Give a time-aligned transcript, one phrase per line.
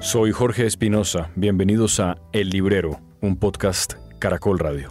[0.00, 4.90] Soy Jorge Espinosa, bienvenidos a El Librero, un podcast Caracol Radio.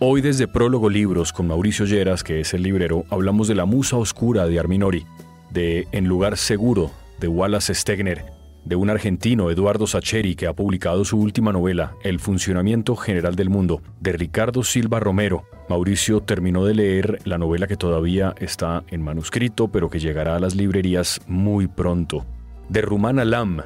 [0.00, 3.98] Hoy desde Prólogo Libros con Mauricio Lleras, que es el librero, hablamos de La Musa
[3.98, 5.04] Oscura de Arminori,
[5.50, 6.90] de En Lugar Seguro
[7.20, 8.24] de Wallace Stegner,
[8.64, 13.50] de un argentino, Eduardo Sacheri, que ha publicado su última novela, El funcionamiento general del
[13.50, 15.44] mundo, de Ricardo Silva Romero.
[15.68, 20.40] Mauricio terminó de leer la novela que todavía está en manuscrito, pero que llegará a
[20.40, 22.24] las librerías muy pronto,
[22.70, 23.60] de Rumana Lam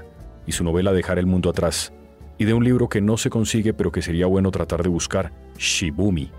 [0.48, 1.92] y su novela Dejar el mundo atrás,
[2.38, 5.30] y de un libro que no se consigue, pero que sería bueno tratar de buscar,
[5.58, 6.30] Shibumi.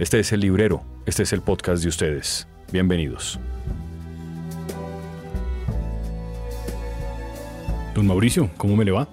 [0.00, 2.48] Este es el librero, este es el podcast de ustedes.
[2.72, 3.38] Bienvenidos.
[7.94, 9.08] Don Mauricio, ¿cómo me le va?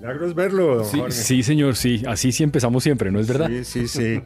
[0.00, 2.02] Milagros verlo, don Sí, sí, señor, sí.
[2.06, 3.48] Así sí empezamos siempre, ¿no es verdad?
[3.48, 4.20] Sí, sí, sí.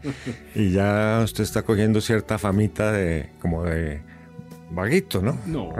[0.56, 4.00] Y ya usted está cogiendo cierta famita de como de
[4.70, 5.38] vaguito, ¿no?
[5.46, 5.72] No,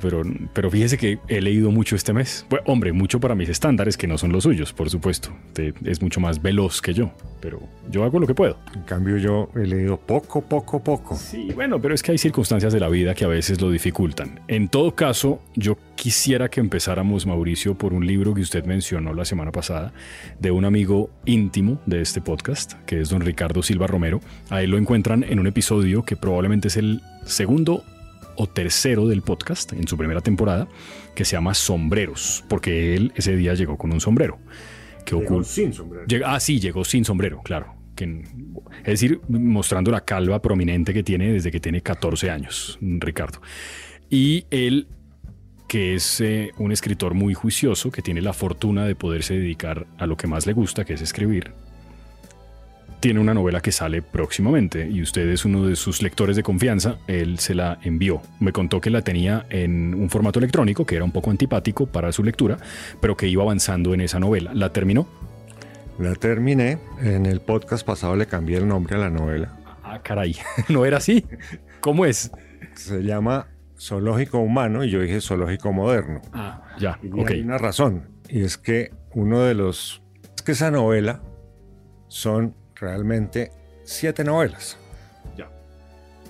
[0.00, 2.46] pero, pero fíjese que he leído mucho este mes.
[2.48, 5.30] Bueno, hombre, mucho para mis estándares, que no son los suyos, por supuesto.
[5.84, 8.58] Es mucho más veloz que yo, pero yo hago lo que puedo.
[8.74, 11.16] En cambio yo he leído poco, poco, poco.
[11.16, 14.40] Sí, bueno, pero es que hay circunstancias de la vida que a veces lo dificultan.
[14.48, 19.24] En todo caso, yo quisiera que empezáramos, Mauricio, por un libro que usted mencionó la
[19.24, 19.92] semana pasada,
[20.38, 24.20] de un amigo íntimo de este podcast, que es don Ricardo Silva Romero.
[24.50, 27.82] A él lo encuentran en un episodio que probablemente es el segundo
[28.40, 30.68] o tercero del podcast en su primera temporada,
[31.14, 34.38] que se llama Sombreros, porque él ese día llegó con un sombrero.
[35.04, 36.06] Que ocul- sin sombrero.
[36.24, 37.74] Ah, sí, llegó sin sombrero, claro.
[37.96, 38.22] Que-
[38.80, 43.40] es decir, mostrando la calva prominente que tiene desde que tiene 14 años, Ricardo.
[44.08, 44.86] Y él,
[45.66, 50.06] que es eh, un escritor muy juicioso, que tiene la fortuna de poderse dedicar a
[50.06, 51.52] lo que más le gusta, que es escribir,
[53.00, 56.98] tiene una novela que sale próximamente y usted es uno de sus lectores de confianza,
[57.06, 58.22] él se la envió.
[58.40, 62.10] Me contó que la tenía en un formato electrónico, que era un poco antipático para
[62.12, 62.58] su lectura,
[63.00, 64.52] pero que iba avanzando en esa novela.
[64.54, 65.06] ¿La terminó?
[65.98, 66.78] La terminé.
[67.00, 69.56] En el podcast pasado le cambié el nombre a la novela.
[69.84, 70.36] Ah, caray,
[70.68, 71.24] ¿no era así?
[71.80, 72.30] ¿Cómo es?
[72.74, 73.46] Se llama
[73.78, 76.20] Zoológico Humano y yo dije Zoológico Moderno.
[76.32, 77.30] Ah, ya, Y ok.
[77.30, 78.08] hay una razón.
[78.28, 80.02] Y es que uno de los...
[80.36, 81.22] Es que esa novela
[82.08, 83.52] son realmente
[83.84, 84.78] siete novelas.
[85.36, 85.48] Ya.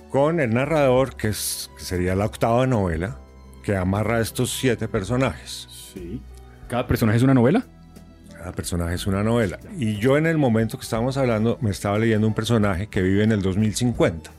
[0.09, 3.17] Con el narrador, que, es, que sería la octava novela,
[3.63, 5.67] que amarra a estos siete personajes.
[5.93, 6.21] Sí.
[6.67, 7.65] ¿Cada personaje es una novela?
[8.37, 9.59] Cada personaje es una novela.
[9.77, 13.23] Y yo en el momento que estábamos hablando me estaba leyendo un personaje que vive
[13.23, 14.31] en el 2050.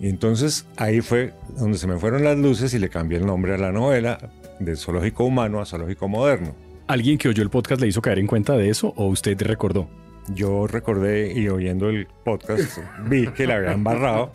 [0.00, 3.54] Y entonces ahí fue donde se me fueron las luces y le cambié el nombre
[3.54, 4.30] a la novela
[4.60, 6.54] de Zoológico Humano a Zoológico Moderno.
[6.86, 9.90] ¿Alguien que oyó el podcast le hizo caer en cuenta de eso o usted recordó?
[10.34, 14.30] Yo recordé y oyendo el podcast vi que le habían barrado,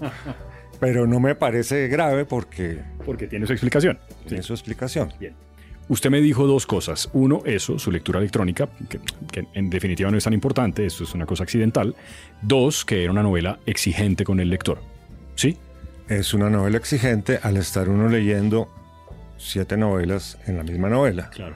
[0.79, 3.99] pero no me parece grave porque Porque tiene su explicación.
[4.27, 5.13] tiene su explicación.
[5.19, 5.33] Bien.
[5.89, 7.09] Usted me dijo dos cosas.
[7.13, 8.99] Uno, eso, su lectura electrónica, que,
[9.31, 11.93] que en definitiva no es tan importante, esto es una cosa accidental.
[12.41, 14.79] Dos, que era una novela exigente con el lector.
[15.35, 15.57] ¿Sí?
[16.07, 18.69] Es una novela exigente al estar uno leyendo
[19.37, 21.29] siete novelas en la misma novela.
[21.31, 21.55] Claro.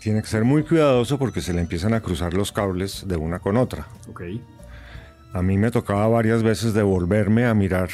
[0.00, 3.40] Tiene que ser muy cuidadoso porque se le empiezan a cruzar los cables de una
[3.40, 3.86] con otra.
[4.08, 4.22] Ok.
[5.32, 7.90] A mí me tocaba varias veces devolverme a mirar,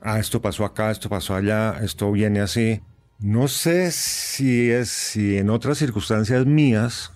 [0.00, 2.82] ah, esto pasó acá, esto pasó allá, esto viene así.
[3.18, 7.12] No sé si es si en otras circunstancias mías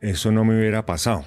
[0.00, 1.24] eso no me hubiera pasado.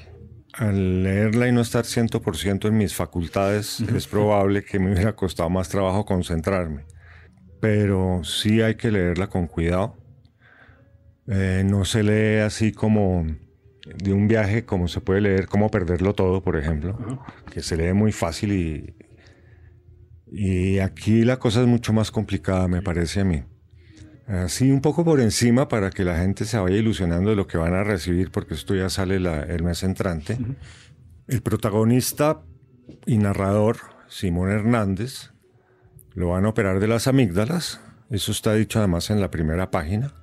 [0.53, 5.49] Al leerla y no estar 100% en mis facultades, es probable que me hubiera costado
[5.49, 6.85] más trabajo concentrarme.
[7.59, 9.95] Pero sí hay que leerla con cuidado.
[11.27, 13.25] Eh, no se lee así como
[14.01, 16.97] de un viaje, como se puede leer Cómo perderlo todo, por ejemplo,
[17.51, 18.95] que se lee muy fácil y,
[20.31, 23.43] y aquí la cosa es mucho más complicada, me parece a mí.
[24.27, 27.57] Así un poco por encima para que la gente se vaya ilusionando de lo que
[27.57, 30.37] van a recibir, porque esto ya sale la- el mes entrante.
[31.27, 32.41] El protagonista
[33.05, 33.77] y narrador,
[34.09, 35.31] Simón Hernández,
[36.13, 37.79] lo van a operar de las amígdalas.
[38.09, 40.13] Eso está dicho además en la primera página.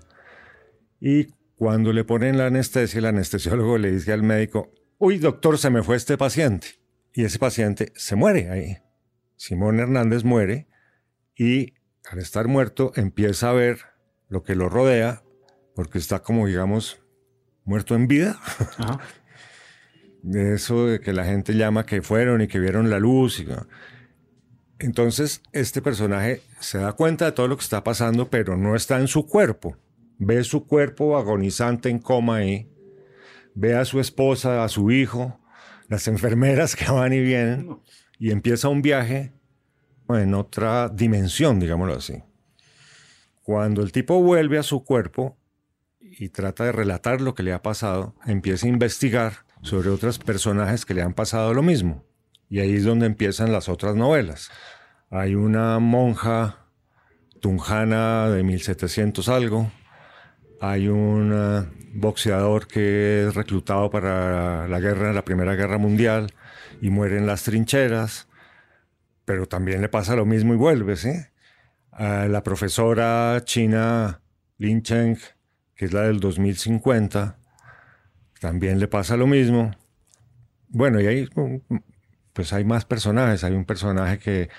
[1.07, 5.69] Y cuando le ponen la anestesia, el anestesiólogo le dice al médico, uy, doctor, se
[5.69, 6.69] me fue este paciente.
[7.13, 8.79] Y ese paciente se muere ahí.
[9.37, 10.67] Simón Hernández muere
[11.37, 11.75] y
[12.11, 13.81] al estar muerto empieza a ver
[14.29, 15.23] lo que lo rodea,
[15.75, 17.03] porque está como, digamos,
[17.65, 18.41] muerto en vida.
[18.79, 19.01] Ajá.
[20.23, 23.41] De eso de que la gente llama que fueron y que vieron la luz.
[23.41, 23.47] y-
[24.79, 28.99] Entonces, este personaje se da cuenta de todo lo que está pasando, pero no está
[28.99, 29.77] en su cuerpo.
[30.19, 32.71] Ve su cuerpo agonizante en coma ahí.
[33.55, 35.41] Ve a su esposa, a su hijo,
[35.89, 37.79] las enfermeras que van y vienen.
[38.19, 39.33] Y empieza un viaje
[40.09, 42.23] en otra dimensión, digámoslo así.
[43.43, 45.37] Cuando el tipo vuelve a su cuerpo,
[46.19, 49.33] y trata de relatar lo que le ha pasado, empieza a investigar
[49.63, 52.05] sobre otros personajes que le han pasado lo mismo.
[52.49, 54.51] Y ahí es donde empiezan las otras novelas.
[55.11, 56.69] Hay una monja
[57.41, 59.71] tunjana de 1700 algo,
[60.71, 66.33] hay un eh, boxeador que es reclutado para la guerra, la Primera Guerra Mundial,
[66.81, 68.29] y muere en las trincheras,
[69.25, 71.13] pero también le pasa lo mismo y vuelve, ¿sí?
[71.97, 74.21] la profesora china
[74.59, 75.17] Lin Cheng,
[75.77, 77.39] que es la del 2050,
[78.41, 79.71] también le pasa lo mismo.
[80.69, 81.29] Bueno, y ahí
[82.35, 83.45] pues hay más personajes.
[83.45, 84.51] Hay un personaje que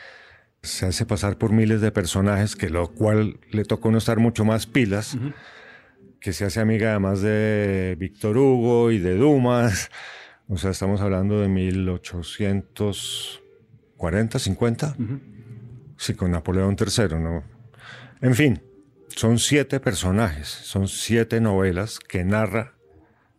[0.63, 4.43] se hace pasar por miles de personajes, que lo cual le toca uno estar mucho
[4.43, 5.17] más pilas,
[6.25, 9.92] que se hace amiga además de Víctor Hugo y de Dumas.
[10.48, 14.95] O sea, estamos hablando de 1840, 50.
[15.98, 17.44] Sí, con Napoleón III, ¿no?
[18.22, 18.63] En fin,
[19.10, 22.74] son siete personajes, son siete novelas que narra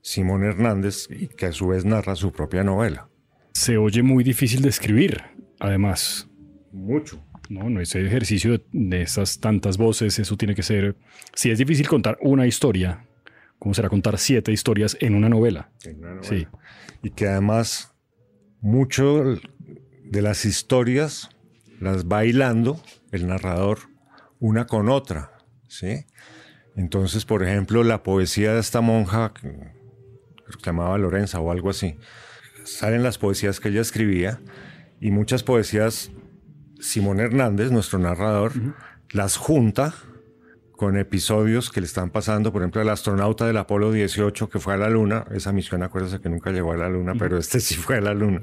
[0.00, 3.08] Simón Hernández y que a su vez narra su propia novela.
[3.54, 5.24] Se oye muy difícil de escribir,
[5.58, 6.28] además.
[6.70, 7.20] Mucho.
[7.48, 10.96] No, no ese ejercicio de, esas tantas voces, eso tiene que ser.
[11.34, 13.06] Si es difícil contar una historia,
[13.58, 15.70] ¿cómo será contar siete historias en una novela?
[15.84, 16.28] En una novela.
[16.28, 16.46] Sí.
[17.02, 17.94] Y que además
[18.60, 19.38] mucho
[20.04, 21.30] de las historias
[21.80, 22.80] las va hilando
[23.12, 23.78] el narrador
[24.40, 25.32] una con otra,
[25.68, 26.06] ¿sí?
[26.76, 31.96] Entonces, por ejemplo, la poesía de esta monja, que se llamaba Lorenza o algo así,
[32.64, 34.40] salen las poesías que ella escribía
[35.00, 36.10] y muchas poesías,
[36.80, 38.52] Simón Hernández, nuestro narrador,
[39.10, 39.94] las junta
[40.72, 44.74] con episodios que le están pasando, por ejemplo, el astronauta del Apolo 18 que fue
[44.74, 47.74] a la Luna, esa misión acuérdese que nunca llegó a la Luna, pero este sí
[47.74, 48.42] fue a la Luna.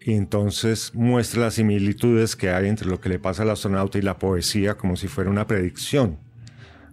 [0.00, 4.02] Y entonces muestra las similitudes que hay entre lo que le pasa al astronauta y
[4.02, 6.18] la poesía como si fuera una predicción.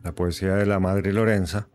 [0.03, 1.69] La poesía de la Madre Lorenza.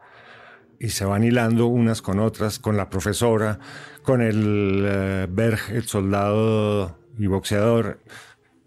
[0.79, 3.59] Y se van hilando unas con otras, con la profesora,
[4.03, 8.01] con el eh, Berg, el soldado y boxeador,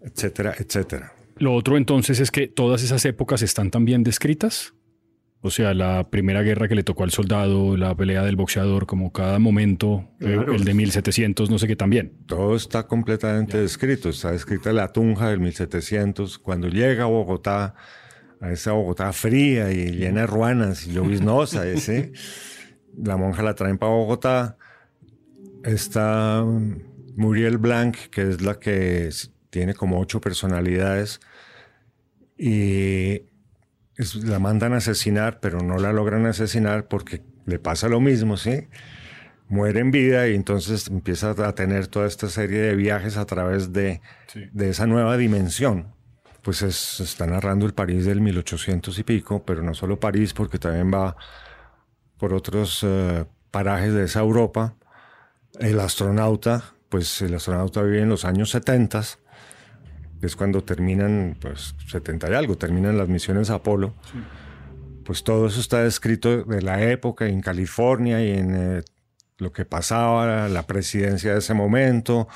[0.02, 1.12] etcétera, etcétera.
[1.38, 4.74] Lo otro entonces es que todas esas épocas están también descritas.
[5.40, 9.12] O sea, la primera guerra que le tocó al soldado, la pelea del boxeador, como
[9.12, 12.12] cada momento, eh, el de 1700, no sé qué también.
[12.26, 14.08] Todo está completamente descrito.
[14.08, 17.76] Está descrita la tunja del 1700, cuando llega a Bogotá,
[18.40, 21.68] a esa Bogotá fría y llena de ruanas y lloviznosa.
[21.68, 22.12] ese.
[23.00, 24.56] La monja la traen para Bogotá.
[25.62, 26.44] Está
[27.14, 29.08] Muriel Blanc, que es la que
[29.50, 31.20] tiene como ocho personalidades.
[32.36, 33.22] Y
[34.22, 38.68] la mandan a asesinar, pero no la logran asesinar porque le pasa lo mismo, ¿sí?
[39.48, 43.72] Muere en vida y entonces empieza a tener toda esta serie de viajes a través
[43.72, 44.00] de,
[44.52, 45.98] de esa nueva dimensión
[46.48, 50.58] pues es, está narrando el París del 1800 y pico, pero no solo París, porque
[50.58, 51.14] también va
[52.16, 54.74] por otros eh, parajes de esa Europa.
[55.60, 59.02] El astronauta, pues el astronauta vive en los años 70,
[60.22, 63.94] es cuando terminan, pues 70 y algo, terminan las misiones Apolo.
[65.04, 68.82] Pues todo eso está descrito de la época en California y en eh,
[69.38, 72.28] lo que pasaba, la presidencia de ese momento,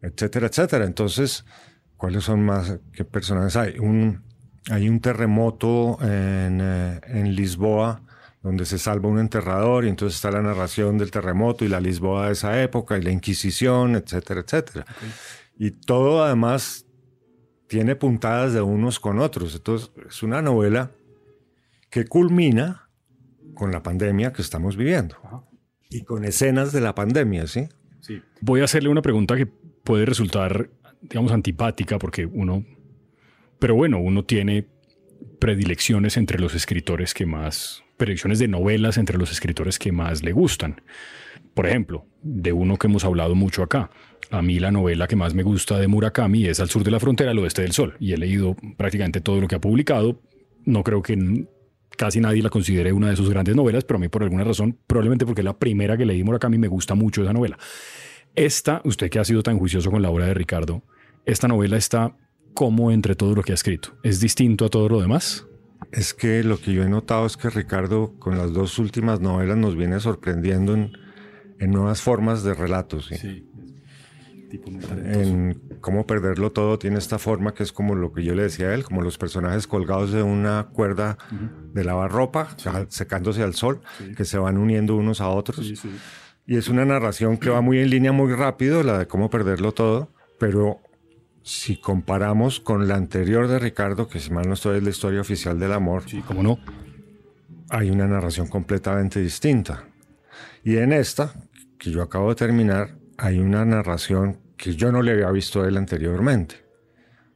[0.00, 0.86] etcétera, etcétera.
[0.86, 1.44] Entonces,
[2.04, 2.78] ¿Cuáles son más?
[2.92, 3.78] ¿Qué personajes hay?
[3.78, 4.22] Un,
[4.70, 8.02] hay un terremoto en, eh, en, Lisboa
[8.44, 12.26] donde se salva un enterrador y entonces está la narración del terremoto y la Lisboa
[12.26, 14.84] de esa época y la Inquisición, etcétera, etcétera.
[15.58, 16.86] Y todo además
[17.68, 19.54] tiene puntadas de unos con otros.
[19.54, 20.90] Entonces es una novela
[21.88, 22.90] que culmina
[23.54, 25.16] con la pandemia que estamos viviendo
[25.88, 27.68] y con escenas de la pandemia, ¿sí?
[28.02, 28.20] Sí.
[28.42, 30.68] Voy a hacerle una pregunta que puede resultar
[31.00, 32.62] digamos, antipática porque uno,
[33.58, 34.66] pero bueno, uno tiene
[35.38, 40.32] predilecciones entre los escritores que más, predilecciones de novelas entre los escritores que más le
[40.32, 40.82] gustan.
[41.54, 43.90] Por ejemplo, de uno que hemos hablado mucho acá.
[44.30, 46.98] A mí la novela que más me gusta de Murakami es Al sur de la
[46.98, 47.96] frontera, al oeste del sol.
[48.00, 50.20] Y he leído prácticamente todo lo que ha publicado.
[50.64, 51.46] No creo que
[51.96, 54.78] casi nadie la considere una de sus grandes novelas, pero a mí por alguna razón,
[54.86, 57.58] probablemente porque es la primera que leí Murakami, me gusta mucho esa novela.
[58.34, 60.82] Esta, usted que ha sido tan juicioso con la obra de Ricardo,
[61.24, 62.16] esta novela está
[62.52, 63.90] como entre todo lo que ha escrito.
[64.02, 65.46] ¿Es distinto a todo lo demás?
[65.92, 69.56] Es que lo que yo he notado es que Ricardo con las dos últimas novelas
[69.56, 70.92] nos viene sorprendiendo en,
[71.58, 73.06] nuevas formas de relatos.
[73.06, 73.48] ¿sí?
[74.62, 78.68] en cómo perderlo todo tiene esta forma que es como lo que yo le decía
[78.68, 81.18] a él, como los personajes colgados de una cuerda
[81.72, 82.48] de lavarropa,
[82.88, 83.80] secándose al sol,
[84.16, 85.72] que se van uniendo unos a otros.
[86.46, 89.72] Y es una narración que va muy en línea, muy rápido, la de cómo perderlo
[89.72, 90.80] todo, pero
[91.44, 95.20] si comparamos con la anterior de Ricardo, que si mal no estoy es la historia
[95.20, 96.02] oficial del amor.
[96.06, 96.58] Sí, cómo no.
[97.68, 99.84] hay una narración completamente distinta.
[100.64, 101.34] Y en esta,
[101.78, 105.68] que yo acabo de terminar, hay una narración que yo no le había visto a
[105.68, 106.64] él anteriormente.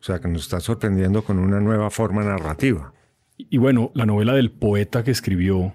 [0.01, 2.95] O sea, que nos está sorprendiendo con una nueva forma narrativa.
[3.37, 5.75] Y bueno, la novela del poeta que escribió,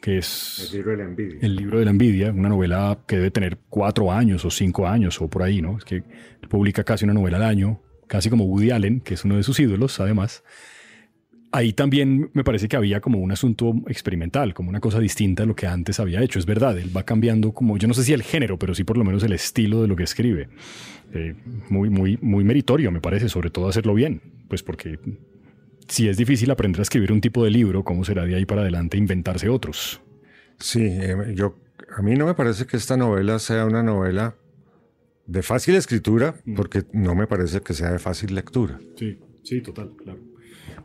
[0.00, 0.68] que es...
[0.70, 1.38] El libro de la envidia.
[1.42, 5.20] El libro de la envidia, una novela que debe tener cuatro años o cinco años
[5.20, 5.78] o por ahí, ¿no?
[5.78, 6.02] Es que
[6.48, 9.60] publica casi una novela al año, casi como Woody Allen, que es uno de sus
[9.60, 10.42] ídolos, además
[11.52, 15.46] ahí también me parece que había como un asunto experimental, como una cosa distinta a
[15.46, 16.38] lo que antes había hecho.
[16.38, 18.96] Es verdad, él va cambiando como, yo no sé si el género, pero sí por
[18.96, 20.48] lo menos el estilo de lo que escribe.
[21.12, 21.34] Eh,
[21.68, 24.98] muy, muy, muy meritorio, me parece, sobre todo hacerlo bien, pues porque
[25.90, 28.62] si es difícil aprender a escribir un tipo de libro, ¿cómo será de ahí para
[28.62, 30.00] adelante inventarse otros?
[30.58, 31.58] Sí, eh, yo,
[31.96, 34.36] a mí no me parece que esta novela sea una novela
[35.26, 36.54] de fácil escritura, mm.
[36.54, 38.78] porque no me parece que sea de fácil lectura.
[38.96, 40.20] Sí, sí, total, claro.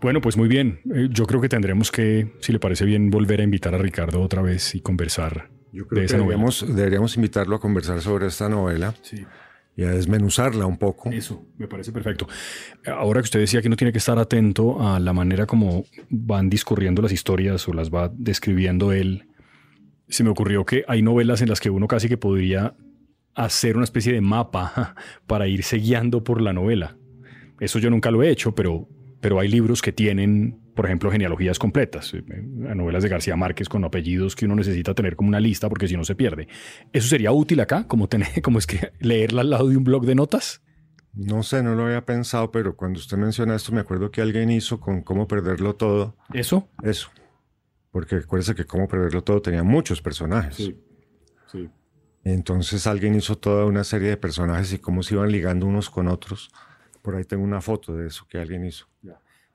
[0.02, 0.80] Bueno, pues muy bien.
[0.94, 4.22] Eh, yo creo que tendremos que, si le parece bien, volver a invitar a Ricardo
[4.22, 8.28] otra vez y conversar Yo creo de esa que deberíamos, deberíamos invitarlo a conversar sobre
[8.28, 8.94] esta novela.
[9.76, 11.12] Y a desmenuzarla un poco.
[11.12, 12.28] Eso, me parece perfecto.
[12.86, 16.50] Ahora que usted decía que no tiene que estar atento a la manera como van
[16.50, 19.28] discurriendo las historias o las va describiendo él,
[20.08, 22.76] se me ocurrió que hay novelas en las que uno casi que podría
[23.34, 24.96] hacer una especie de mapa
[25.28, 26.98] para irse guiando por la novela.
[27.60, 28.88] Eso yo nunca lo he hecho, pero
[29.26, 33.84] pero hay libros que tienen, por ejemplo, genealogías completas, eh, novelas de García Márquez con
[33.86, 36.50] apellidos que uno necesita tener como una lista porque si no se pierde.
[36.92, 40.06] ¿Eso sería útil acá, como, tener, como es que leerla al lado de un blog
[40.06, 40.62] de notas?
[41.14, 44.52] No sé, no lo había pensado, pero cuando usted menciona esto, me acuerdo que alguien
[44.52, 46.18] hizo con cómo perderlo todo.
[46.34, 46.68] ¿Eso?
[46.84, 47.10] Eso.
[47.92, 50.58] Porque acuérdese que cómo perderlo todo tenía muchos personajes.
[50.58, 50.78] Sí.
[51.50, 51.70] sí.
[52.26, 56.10] Entonces alguien hizo toda una serie de personajes y cómo se iban ligando unos con
[56.10, 56.52] otros.
[57.02, 58.88] Por ahí tengo una foto de eso que alguien hizo.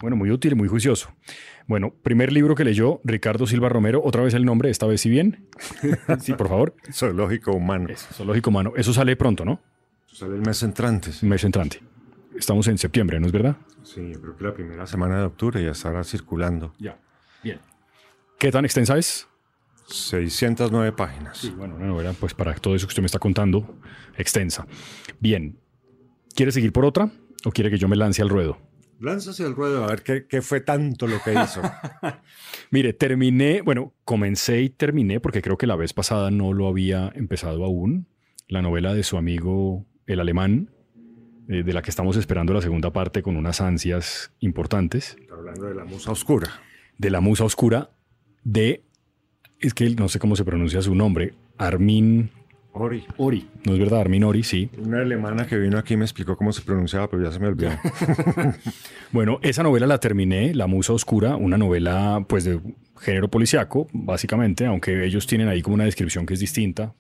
[0.01, 1.11] Bueno, muy útil, muy juicioso.
[1.67, 5.11] Bueno, primer libro que leyó Ricardo Silva Romero, otra vez el nombre, esta vez si
[5.11, 5.47] bien.
[6.21, 6.75] sí, por favor.
[6.91, 7.89] Zoológico humano.
[8.13, 8.73] zoológico humano.
[8.77, 9.61] Eso sale pronto, ¿no?
[10.11, 11.11] sale el mes entrante.
[11.23, 11.83] Mes entrante.
[12.37, 13.57] Estamos en septiembre, ¿no es verdad?
[13.83, 16.73] Sí, creo que la primera semana de octubre ya estará circulando.
[16.79, 16.99] Ya,
[17.43, 17.59] bien.
[18.39, 19.29] ¿Qué tan extensa es?
[19.87, 21.39] 609 páginas.
[21.39, 23.77] Sí, bueno, una novela, pues para todo eso que usted me está contando,
[24.17, 24.67] extensa.
[25.19, 25.59] Bien.
[26.35, 27.11] ¿Quiere seguir por otra
[27.45, 28.70] o quiere que yo me lance al ruedo?
[29.01, 31.63] Lánzase al ruedo a ver qué, qué fue tanto lo que hizo.
[32.71, 37.11] Mire, terminé, bueno, comencé y terminé porque creo que la vez pasada no lo había
[37.15, 38.07] empezado aún.
[38.47, 40.71] La novela de su amigo el alemán,
[41.49, 45.17] eh, de la que estamos esperando la segunda parte con unas ansias importantes.
[45.31, 46.61] hablando de la musa oscura.
[46.99, 47.91] De la musa oscura
[48.43, 48.85] de,
[49.61, 52.31] es que no sé cómo se pronuncia su nombre, Armin
[52.73, 53.05] Ori.
[53.17, 54.01] Ori, ¿no es verdad?
[54.01, 54.71] Armin Ori, sí.
[54.79, 57.71] Una alemana que vino aquí me explicó cómo se pronunciaba, pero ya se me olvidó.
[59.13, 62.61] bueno, esa novela la terminé, La Musa Oscura, una novela pues de
[62.99, 66.95] género policiaco, básicamente, aunque ellos tienen ahí como una descripción que es distinta.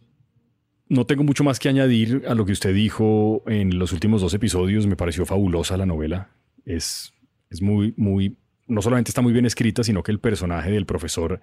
[0.89, 4.35] No tengo mucho más que añadir a lo que usted dijo en los últimos dos
[4.35, 4.89] episodios.
[4.89, 6.31] Me pareció fabulosa la novela.
[6.65, 7.13] Es,
[7.49, 8.37] es muy, muy,
[8.71, 11.41] no solamente está muy bien escrita, sino que el personaje del profesor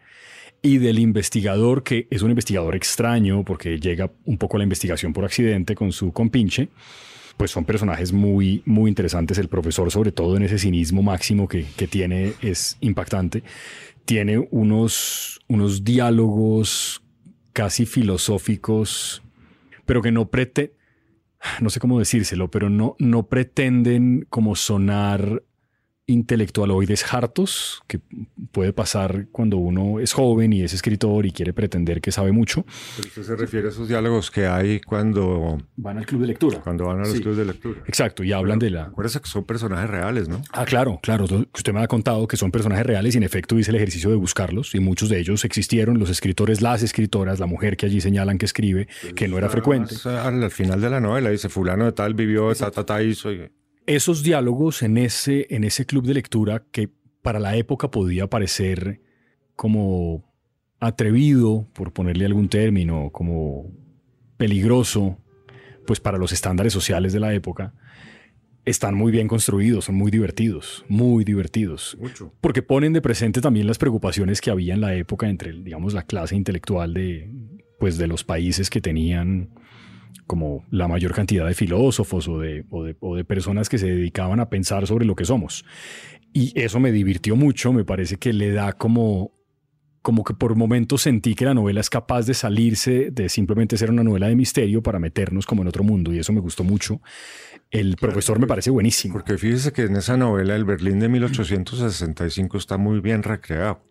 [0.61, 5.13] y del investigador, que es un investigador extraño porque llega un poco a la investigación
[5.13, 6.69] por accidente con su compinche,
[7.37, 9.37] pues son personajes muy, muy interesantes.
[9.37, 13.43] El profesor, sobre todo en ese cinismo máximo que, tiene, es impactante.
[14.05, 17.03] Tiene unos, unos diálogos
[17.53, 19.21] casi filosóficos,
[19.85, 20.75] pero que no pretenden,
[21.61, 25.43] no sé cómo decírselo, pero no, no pretenden como sonar
[26.07, 27.99] intelectualoides hartos, que
[28.51, 32.65] puede pasar cuando uno es joven y es escritor y quiere pretender que sabe mucho.
[32.95, 35.57] Pero usted se refiere a esos diálogos que hay cuando...
[35.75, 36.61] Van al club de lectura.
[36.61, 37.81] Cuando van a los clubes de lectura.
[37.85, 38.83] Exacto, y hablan de la...
[38.85, 40.41] Acuérdese que son personajes reales, ¿no?
[40.53, 41.25] Ah, claro, claro.
[41.25, 44.15] Usted me ha contado que son personajes reales y en efecto hice el ejercicio de
[44.15, 48.37] buscarlos y muchos de ellos existieron, los escritores, las escritoras, la mujer que allí señalan
[48.37, 49.95] que escribe, que no era frecuente.
[50.05, 53.29] Al final de la novela dice, fulano de tal vivió, ta, ta, ta, hizo...
[53.33, 53.51] Y
[53.87, 56.89] esos diálogos en ese, en ese club de lectura que
[57.21, 59.01] para la época podía parecer
[59.55, 60.23] como
[60.79, 63.71] atrevido, por ponerle algún término, como
[64.37, 65.17] peligroso,
[65.87, 67.73] pues para los estándares sociales de la época,
[68.65, 71.97] están muy bien construidos, son muy divertidos, muy divertidos.
[71.99, 72.33] Mucho.
[72.41, 76.03] Porque ponen de presente también las preocupaciones que había en la época entre, digamos, la
[76.03, 77.31] clase intelectual de,
[77.79, 79.49] pues, de los países que tenían
[80.25, 84.49] como la mayor cantidad de filósofos o de, o de, personas que se dedicaban a
[84.49, 85.65] pensar sobre lo que somos.
[86.33, 89.31] Y eso me divirtió mucho, me parece que le da como
[90.07, 93.91] como que por momentos sentí que la novela es capaz de salirse de simplemente ser
[93.91, 97.01] una novela de misterio para meternos como en otro mundo y eso me gustó mucho.
[97.71, 99.15] El profesor me parece buenísimo.
[99.15, 103.81] Porque fíjese que en esa novela el Berlín de 1865 está muy bien recreado.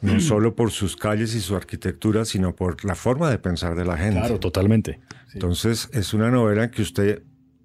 [0.00, 3.84] No solo por sus calles y su arquitectura, sino por la forma de pensar de
[3.84, 4.20] la gente.
[4.20, 5.00] Claro, totalmente.
[5.32, 7.22] Entonces, es una novela en que usted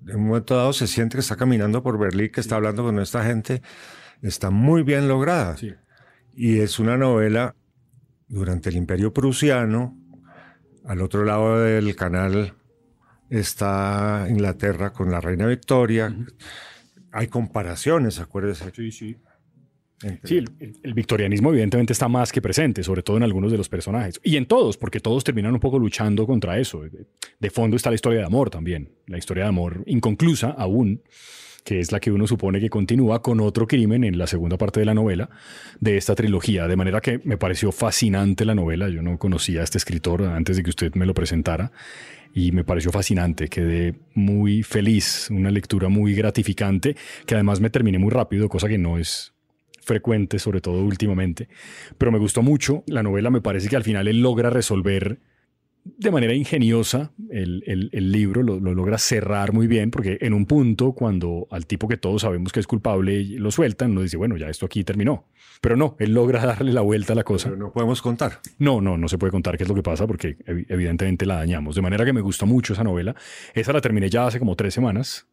[0.08, 3.00] en un momento dado se siente que está caminando por Berlín, que está hablando con
[3.00, 3.62] esta gente.
[4.22, 5.56] Está muy bien lograda.
[6.34, 7.56] Y es una novela
[8.28, 9.98] durante el Imperio Prusiano.
[10.86, 12.56] Al otro lado del canal
[13.30, 16.16] está Inglaterra con la Reina Victoria.
[17.12, 18.72] Hay comparaciones, acuérdese.
[18.72, 19.18] Sí, sí.
[20.24, 24.20] Sí, el, victorianismo evidentemente está más que presente, sobre todo en algunos de los personajes.
[24.24, 26.84] Y en todos, porque todos terminan un poco luchando contra eso.
[27.40, 31.02] De fondo está la historia de amor también, la historia de amor inconclusa aún,
[31.64, 34.80] que es la que uno supone que continúa con otro crimen en la segunda parte
[34.80, 35.30] de la novela
[35.80, 36.68] de esta trilogía.
[36.68, 38.90] De manera que me pareció fascinante la novela.
[38.90, 41.72] Yo no conocía a este escritor antes de que usted me lo presentara
[42.34, 48.00] y me pareció fascinante, quedé muy feliz, una lectura muy gratificante, que además me terminé
[48.00, 49.34] muy rápido, cosa que no es
[49.82, 51.50] frecuente, sobre todo últimamente.
[51.98, 52.84] Pero me gustó mucho.
[52.88, 55.20] La novela me parece que al final él logra resolver
[55.84, 60.94] de manera ingeniosa el, el, libro, lo, logra cerrar muy bien, porque en un punto,
[60.94, 64.48] cuando al tipo que todos sabemos que es culpable lo sueltan, uno dice, bueno, ya
[64.50, 65.26] esto aquí terminó.
[65.60, 67.50] Pero no, él logra darle la vuelta a la cosa.
[67.50, 68.40] Pero no podemos contar.
[68.60, 71.76] No, no, no se puede contar qué es lo que pasa, porque evidentemente la dañamos.
[71.76, 73.16] De manera que me gustó mucho esa novela.
[73.54, 75.28] Esa la terminé ya hace como tres semanas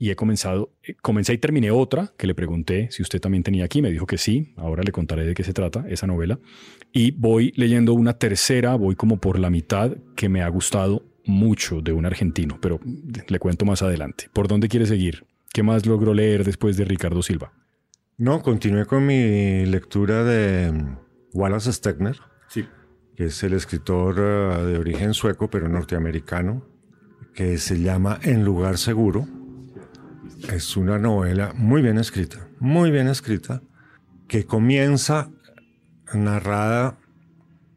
[0.00, 3.66] y he comenzado, eh, comencé y terminé otra que le pregunté si usted también tenía
[3.66, 6.40] aquí, me dijo que sí, ahora le contaré de qué se trata esa novela.
[6.90, 11.82] Y voy leyendo una tercera, voy como por la mitad, que me ha gustado mucho
[11.82, 12.80] de un argentino, pero
[13.28, 14.30] le cuento más adelante.
[14.32, 15.26] ¿Por dónde quiere seguir?
[15.52, 17.52] ¿Qué más logró leer después de Ricardo Silva?
[18.16, 20.96] No, continué con mi lectura de mm,
[21.34, 22.16] Wallace Stegner,
[22.48, 22.64] sí.
[23.16, 26.66] que es el escritor eh, de origen sueco, pero norteamericano,
[27.34, 29.28] que se llama En lugar seguro
[30.48, 33.62] es una novela muy bien escrita, muy bien escrita,
[34.28, 35.30] que comienza
[36.14, 36.98] narrada,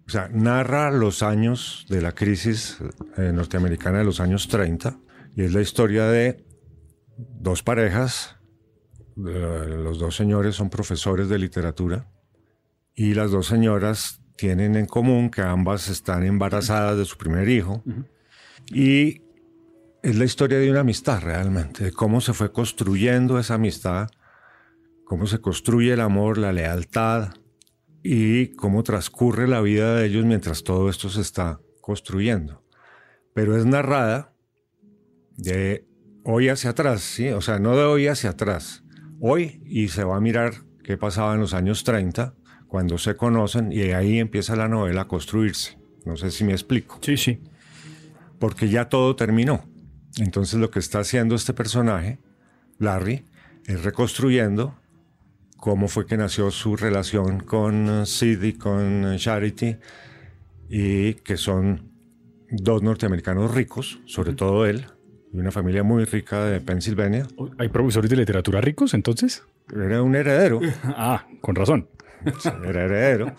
[0.08, 2.78] o sea, narra los años de la crisis
[3.17, 4.97] eh, norteamericana de los años 30,
[5.36, 6.45] y es la historia de
[7.17, 8.38] dos parejas,
[9.15, 12.08] los dos señores son profesores de literatura,
[12.95, 17.84] y las dos señoras tienen en común que ambas están embarazadas de su primer hijo,
[18.67, 19.22] y
[20.03, 24.09] es la historia de una amistad realmente, de cómo se fue construyendo esa amistad,
[25.05, 27.29] cómo se construye el amor, la lealtad
[28.03, 32.65] y cómo transcurre la vida de ellos mientras todo esto se está construyendo.
[33.33, 34.33] Pero es narrada
[35.37, 35.87] de
[36.25, 37.29] hoy hacia atrás, ¿sí?
[37.29, 38.83] O sea, no de hoy hacia atrás.
[39.21, 42.35] Hoy y se va a mirar qué pasaba en los años 30,
[42.67, 45.79] cuando se conocen y ahí empieza la novela a construirse.
[46.05, 46.99] No sé si me explico.
[47.01, 47.41] Sí, sí.
[48.37, 49.72] Porque ya todo terminó.
[50.17, 52.19] Entonces lo que está haciendo este personaje,
[52.80, 53.26] Larry,
[53.65, 54.78] es reconstruyendo
[55.58, 59.78] cómo fue que nació su relación con Sid y con Charity,
[60.69, 61.91] y que son
[62.49, 64.86] dos norteamericanos ricos, sobre todo él,
[65.32, 67.28] de una familia muy rica de Pensilvania.
[67.58, 69.43] ¿Hay profesores de literatura ricos entonces?
[69.71, 70.60] Era un heredero.
[70.84, 71.88] ah, con razón.
[72.65, 73.36] Era heredero,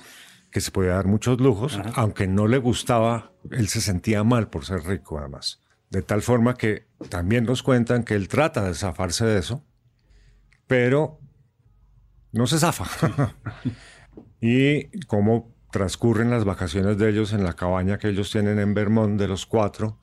[0.51, 4.65] que se podía dar muchos lujos, aunque no le gustaba, él se sentía mal por
[4.65, 5.61] ser rico además.
[5.95, 9.65] De tal forma que también nos cuentan que él trata de zafarse de eso,
[10.67, 11.21] pero
[12.33, 13.33] no se zafa.
[14.41, 19.21] y cómo transcurren las vacaciones de ellos en la cabaña que ellos tienen en Vermont
[19.21, 20.01] de los cuatro.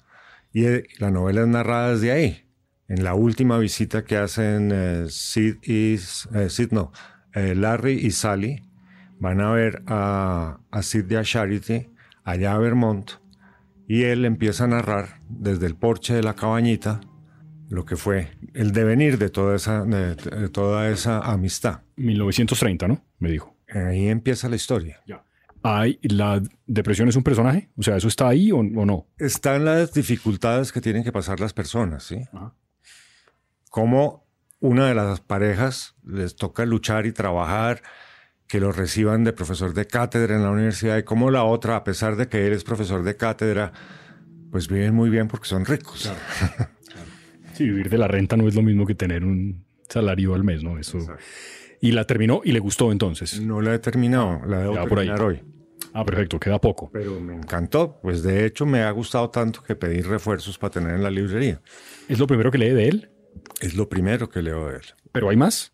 [0.54, 2.46] Y eh, la novela es narrada desde ahí.
[2.88, 6.94] En la última visita que hacen eh, Sid y eh, Sid, no,
[7.34, 8.64] Larry y Sally
[9.20, 11.90] van a ver a, a Sid de a Charity
[12.24, 13.21] allá a Vermont
[13.92, 17.02] y él empieza a narrar desde el porche de la cabañita
[17.68, 21.82] lo que fue el devenir de toda esa, de, toda esa amistad.
[21.98, 23.04] 1930, ¿no?
[23.20, 23.54] Me dijo.
[23.68, 25.02] Ahí empieza la historia.
[25.06, 25.26] Ya.
[25.62, 27.70] ¿Hay, ¿La depresión es un personaje?
[27.76, 29.08] O sea, ¿eso está ahí o, no?
[29.18, 32.22] Están las dificultades que tienen que pasar las personas, ¿sí?
[33.70, 34.26] Como
[34.62, 37.82] una de las parejas les toca luchar y trabajar
[38.52, 41.86] que lo reciban de profesor de cátedra en la universidad y como la otra, a
[41.86, 43.72] pesar de que él es profesor de cátedra,
[44.52, 46.12] pues viven muy bien porque son ricos.
[47.54, 50.64] Sí, vivir de la renta no es lo mismo que tener un salario al mes,
[50.64, 50.80] ¿no?
[50.80, 50.98] Eso.
[51.82, 53.42] Y la terminó y le gustó entonces.
[53.42, 55.44] No la he terminado, la debo terminar hoy.
[55.94, 56.90] Ah, perfecto, queda poco.
[56.92, 60.96] Pero me encantó, pues de hecho me ha gustado tanto que pedí refuerzos para tener
[60.96, 61.62] en la librería.
[62.08, 63.12] ¿Es lo primero que lee de él?
[63.60, 64.86] Es lo primero que leo de él.
[65.12, 65.74] ¿Pero hay más?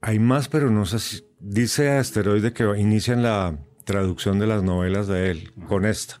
[0.00, 1.27] Hay más, pero no sé si...
[1.40, 6.20] Dice Asteroide que inician la traducción de las novelas de él con esta.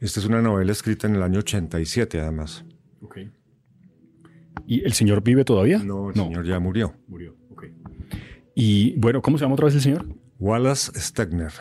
[0.00, 2.64] Esta es una novela escrita en el año 87, además.
[3.02, 3.18] Ok.
[4.66, 5.82] ¿Y el señor vive todavía?
[5.82, 6.94] No, el señor ya murió.
[7.08, 7.64] Murió, ok.
[8.54, 10.06] Y bueno, ¿cómo se llama otra vez el señor?
[10.38, 11.52] Wallace Stegner.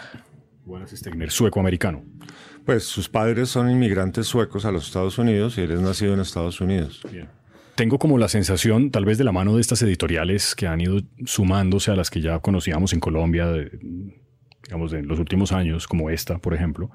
[0.66, 2.04] Wallace Stegner, sueco-americano.
[2.66, 6.20] Pues sus padres son inmigrantes suecos a los Estados Unidos y él es nacido en
[6.20, 7.02] Estados Unidos.
[7.80, 11.00] Tengo como la sensación, tal vez de la mano de estas editoriales que han ido
[11.24, 13.54] sumándose a las que ya conocíamos en Colombia,
[14.66, 16.92] digamos, en los últimos años, como esta, por ejemplo,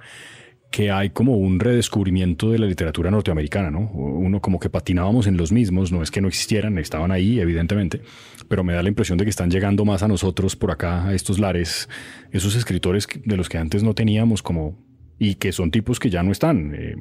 [0.70, 3.90] que hay como un redescubrimiento de la literatura norteamericana, ¿no?
[3.92, 8.02] Uno como que patinábamos en los mismos, no es que no existieran, estaban ahí, evidentemente,
[8.50, 11.14] pero me da la impresión de que están llegando más a nosotros por acá, a
[11.14, 11.88] estos lares,
[12.30, 14.84] esos escritores de los que antes no teníamos como,
[15.18, 16.74] y que son tipos que ya no están.
[16.74, 16.96] Eh,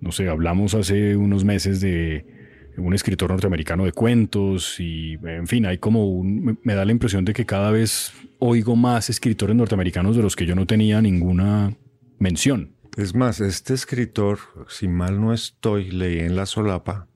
[0.00, 2.42] no sé, hablamos hace unos meses de
[2.76, 7.24] un escritor norteamericano de cuentos y, en fin, hay como un, me da la impresión
[7.24, 11.76] de que cada vez oigo más escritores norteamericanos de los que yo no tenía ninguna
[12.18, 12.74] mención.
[12.96, 17.08] Es más, este escritor, si mal no estoy, leí en la solapa,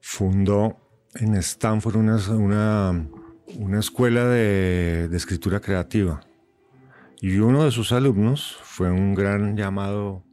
[0.00, 0.76] fundó
[1.14, 3.08] en Stanford una,
[3.58, 6.20] una, escuela de, escritura creativa.
[7.20, 10.24] Y uno de sus alumnos fue un gran llamado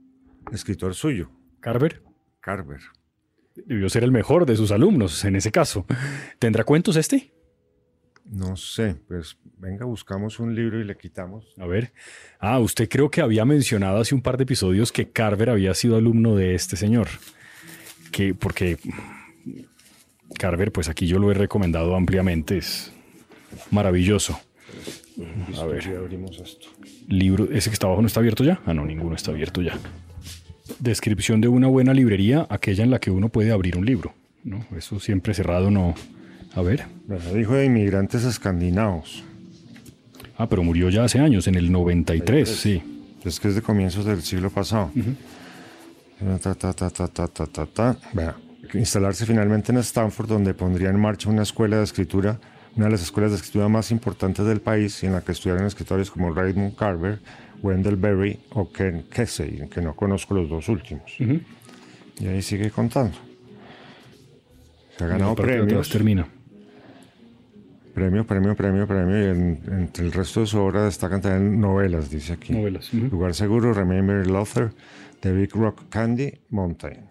[0.52, 1.30] escritor suyo.
[1.60, 2.02] ¿Carver?
[2.40, 2.82] Carver.
[3.66, 5.86] Debió ser el mejor de sus alumnos en ese caso.
[6.40, 7.32] ¿Tendrá cuentos este?
[8.26, 11.46] No sé, pues venga, buscamos un libro y le quitamos.
[11.58, 11.94] A ver.
[12.40, 15.98] Ah, usted creo que había mencionado hace un par de episodios que Carver había sido
[15.98, 17.08] alumno de este señor.
[18.12, 18.78] Que, porque
[20.38, 22.94] Carver, pues aquí yo lo he recomendado ampliamente, es
[23.72, 24.40] maravilloso.
[25.58, 25.88] A ver.
[25.98, 26.68] abrimos esto.
[27.08, 28.62] Libro, ¿ese que está abajo no está abierto ya?
[28.66, 29.78] Ah, no, ninguno está abierto ya.
[30.80, 34.14] Descripción de una buena librería, aquella en la que uno puede abrir un libro.
[34.44, 34.66] ¿no?
[34.78, 35.96] Eso siempre cerrado no,
[36.56, 36.86] a ver.
[37.34, 39.24] dijo de inmigrantes escandinavos.
[40.38, 42.82] Ah, pero murió ya hace años, en el 93, sí.
[43.26, 44.92] Es que es de comienzos del siglo pasado.
[48.74, 52.40] Instalarse finalmente en Stanford, donde pondría en marcha una escuela de escritura,
[52.76, 56.10] una de las escuelas de escritura más importantes del país, en la que estudiaron escritores
[56.10, 57.20] como Raymond Carver,
[57.62, 61.16] Wendell Berry o Ken Kesey, que no conozco los dos últimos.
[61.20, 63.18] Y ahí sigue contando.
[64.98, 65.90] Se ha ganado premios.
[65.90, 66.28] Termina.
[67.94, 69.18] Premio, premio, premio, premio.
[69.18, 69.28] Y
[69.72, 72.54] entre el resto de su obra destacan también novelas, dice aquí.
[72.54, 72.94] Novelas.
[72.94, 74.72] Lugar Seguro, Remember Lothar,
[75.20, 77.08] The Big Rock Candy, Mountain.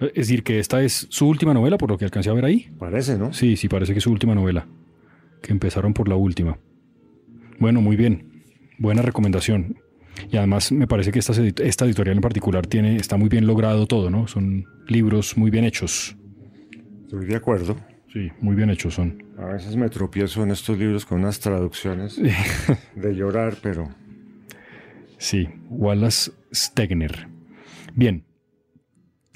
[0.00, 2.70] Es decir, que esta es su última novela, por lo que alcancé a ver ahí.
[2.78, 3.32] Parece, ¿no?
[3.32, 4.66] Sí, sí, parece que es su última novela.
[5.42, 6.58] Que empezaron por la última.
[7.58, 8.33] Bueno, muy bien.
[8.78, 9.78] Buena recomendación.
[10.30, 11.32] Y además me parece que esta,
[11.62, 14.28] esta editorial en particular tiene, está muy bien logrado todo, ¿no?
[14.28, 16.16] Son libros muy bien hechos.
[17.04, 17.76] Estoy de acuerdo.
[18.12, 19.24] Sí, muy bien hechos son.
[19.38, 22.20] A veces me tropiezo en estos libros con unas traducciones
[22.94, 23.88] de llorar, pero...
[25.18, 27.28] Sí, Wallace Stegner.
[27.94, 28.24] Bien,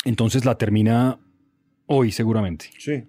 [0.05, 1.19] entonces la termina
[1.87, 2.67] hoy seguramente.
[2.79, 3.05] Sí,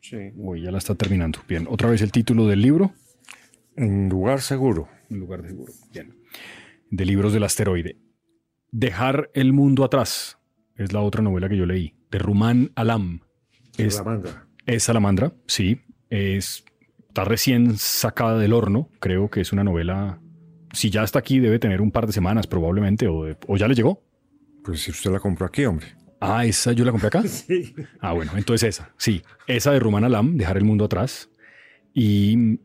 [0.00, 0.16] sí.
[0.38, 1.38] Hoy ya la está terminando.
[1.48, 2.92] Bien, otra vez el título del libro.
[3.76, 4.88] En lugar seguro.
[5.10, 5.72] En lugar seguro.
[5.92, 6.14] Bien.
[6.90, 7.96] De libros del asteroide.
[8.70, 10.38] Dejar el mundo atrás
[10.76, 13.20] es la otra novela que yo leí, de Rumán Alam.
[13.78, 14.02] Es,
[14.66, 15.80] es Salamandra, sí.
[16.10, 16.64] Es,
[17.08, 18.90] está recién sacada del horno.
[19.00, 20.20] Creo que es una novela.
[20.72, 23.74] Si ya está aquí, debe tener un par de semanas probablemente, o, o ya le
[23.74, 24.02] llegó.
[24.62, 25.86] Pues si usted la compró aquí, hombre.
[26.20, 27.22] Ah, esa yo la compré acá.
[27.26, 27.74] sí.
[28.00, 29.22] Ah, bueno, entonces esa, sí.
[29.46, 31.30] Esa de Ruman Alam, Dejar el mundo atrás.
[31.94, 32.60] Y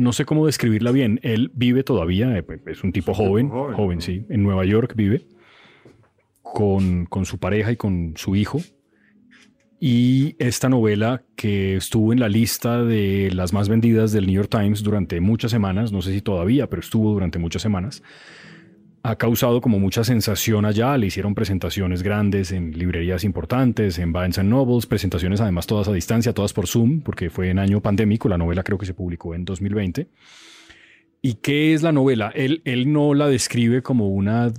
[0.00, 1.20] no sé cómo describirla bien.
[1.22, 4.24] Él vive todavía, eh, es un tipo joven, joven, joven, sí.
[4.28, 5.26] En Nueva York vive
[6.42, 8.60] con, con su pareja y con su hijo.
[9.82, 14.50] Y esta novela que estuvo en la lista de las más vendidas del New York
[14.50, 18.02] Times durante muchas semanas, no sé si todavía, pero estuvo durante muchas semanas,
[19.02, 20.96] ha causado como mucha sensación allá.
[20.96, 26.32] Le hicieron presentaciones grandes en librerías importantes, en Barnes Nobles, presentaciones además todas a distancia,
[26.32, 28.28] todas por Zoom, porque fue en año pandémico.
[28.28, 30.08] La novela creo que se publicó en 2020.
[31.22, 32.32] ¿Y qué es la novela?
[32.34, 34.52] Él, él no la describe como una,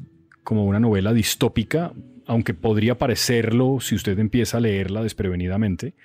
[0.43, 1.93] como una novela distópica,
[2.27, 5.95] aunque podría parecerlo si usted empieza a leerla desprevenidamente.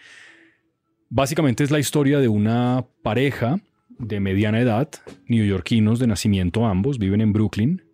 [1.08, 3.60] Básicamente es la historia de una pareja
[3.98, 4.88] de mediana edad,
[5.26, 7.85] neoyorquinos de nacimiento ambos, viven en Brooklyn,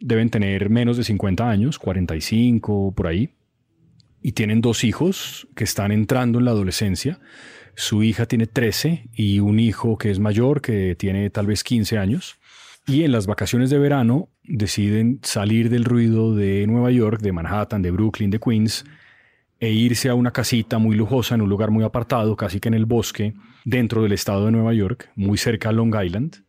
[0.00, 3.30] deben tener menos de 50 años, 45 por ahí,
[4.22, 7.20] y tienen dos hijos que están entrando en la adolescencia.
[7.74, 11.98] Su hija tiene 13 y un hijo que es mayor, que tiene tal vez 15
[11.98, 12.38] años.
[12.86, 17.82] Y en las vacaciones de verano deciden salir del ruido de Nueva York, de Manhattan,
[17.82, 18.84] de Brooklyn, de Queens,
[19.58, 22.74] e irse a una casita muy lujosa en un lugar muy apartado, casi que en
[22.74, 26.44] el bosque, dentro del estado de Nueva York, muy cerca a Long Island,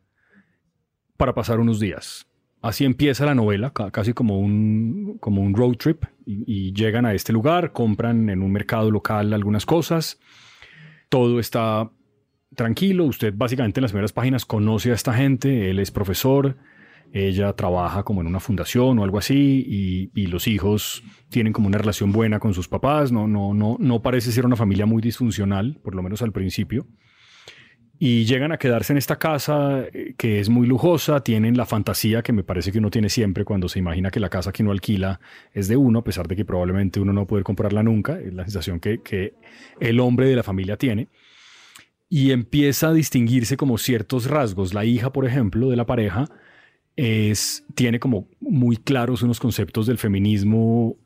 [1.15, 2.26] para pasar unos días.
[2.67, 7.13] Así empieza la novela, casi como un, como un road trip, y, y llegan a
[7.13, 10.19] este lugar, compran en un mercado local algunas cosas,
[11.07, 11.89] todo está
[12.55, 16.57] tranquilo, usted básicamente en las primeras páginas conoce a esta gente, él es profesor,
[17.13, 21.77] ella trabaja como en una fundación o algo así y, los hijos tienen como una
[21.77, 25.79] relación buena con sus papás, no, no, no, no parece ser una familia muy disfuncional,
[25.83, 26.85] por lo menos al principio.
[27.99, 32.21] Y llegan a quedarse en esta casa eh, que es muy lujosa, tienen la fantasía
[32.21, 34.71] que me parece que uno tiene siempre cuando se imagina que la casa que uno
[34.71, 35.19] alquila
[35.51, 38.43] es de uno, a pesar de que probablemente uno no poder comprarla nunca, es la
[38.43, 39.33] sensación que, que
[39.79, 41.07] el hombre de la familia tiene.
[42.09, 44.73] Y empieza a distinguirse como ciertos rasgos.
[44.73, 46.29] La hija, por ejemplo, de la pareja,
[46.95, 50.97] es, tiene como muy claros unos conceptos del feminismo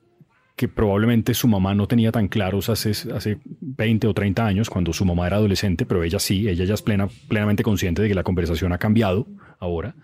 [0.55, 4.93] que probablemente su mamá no tenía tan claros hace, hace 20 o 30 años, cuando
[4.93, 8.15] su mamá era adolescente, pero ella sí, ella ya es plena, plenamente consciente de que
[8.15, 9.27] la conversación ha cambiado
[9.59, 9.95] ahora.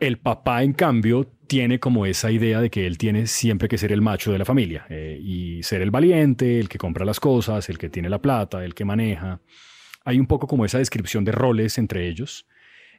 [0.00, 3.92] El papá, en cambio, tiene como esa idea de que él tiene siempre que ser
[3.92, 7.68] el macho de la familia eh, y ser el valiente, el que compra las cosas,
[7.68, 9.40] el que tiene la plata, el que maneja.
[10.04, 12.46] Hay un poco como esa descripción de roles entre ellos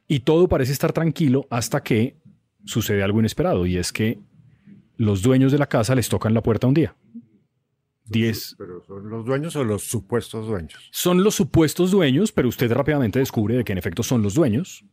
[0.08, 2.16] y todo parece estar tranquilo hasta que
[2.64, 4.18] sucede algo inesperado y es que
[4.96, 6.94] los dueños de la casa les tocan la puerta un día.
[8.04, 8.54] Diez.
[8.56, 10.88] ¿Pero son los dueños o los supuestos dueños?
[10.92, 14.84] Son los supuestos dueños, pero usted rápidamente descubre de que en efecto son los dueños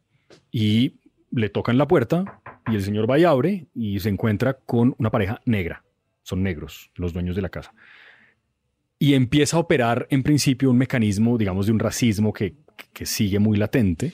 [0.52, 1.00] y
[1.32, 5.12] le tocan la puerta y el señor va y abre y se encuentra con una
[5.12, 5.84] pareja negra.
[6.24, 7.74] Son negros los dueños de la casa.
[8.98, 12.56] Y empieza a operar en principio un mecanismo, digamos, de un racismo que,
[12.94, 14.14] que sigue muy latente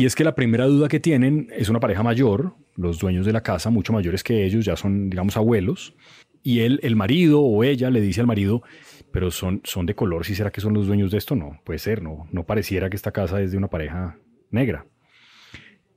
[0.00, 3.34] y es que la primera duda que tienen es una pareja mayor, los dueños de
[3.34, 5.92] la casa, mucho mayores que ellos, ya son, digamos, abuelos.
[6.42, 8.62] Y él, el marido o ella le dice al marido,
[9.12, 11.36] pero son, son de color, ¿sí será que son los dueños de esto?
[11.36, 14.16] No, puede ser, no, no pareciera que esta casa es de una pareja
[14.50, 14.86] negra.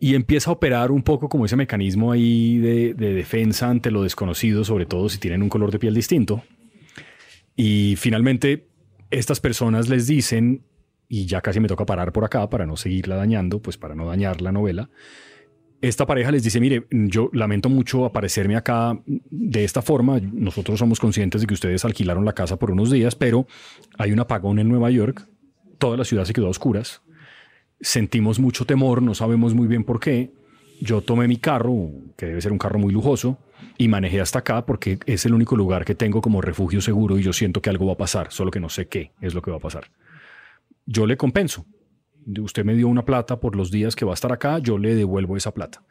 [0.02, 4.04] Y empieza a operar un poco como ese mecanismo ahí de, de defensa ante lo
[4.04, 6.44] desconocido, sobre todo si tienen un color de piel distinto.
[7.56, 8.68] Y finalmente,
[9.12, 10.66] estas personas les dicen
[11.14, 14.08] y ya casi me toca parar por acá para no seguirla dañando, pues para no
[14.08, 14.90] dañar la novela.
[15.80, 21.00] Esta pareja les dice, mire, yo lamento mucho aparecerme acá de esta forma, nosotros somos
[21.00, 23.46] conscientes de que ustedes alquilaron la casa por unos días, pero
[24.00, 25.28] hay un apagón en Nueva York,
[25.78, 27.04] toda la ciudad se quedó a oscuras,
[27.80, 30.32] sentimos mucho temor, no sabemos muy bien por qué,
[30.82, 33.38] yo tomé mi carro, que debe ser un carro muy lujoso,
[33.78, 37.22] y manejé hasta acá porque es el único lugar que tengo como refugio seguro y
[37.22, 39.52] yo siento que algo va a pasar, solo que no sé qué es lo que
[39.52, 39.92] va a pasar
[40.86, 41.66] yo le compenso.
[42.42, 44.96] Usted me dio una plata por los días que va a estar acá, yo le
[44.96, 45.84] devuelvo esa plata.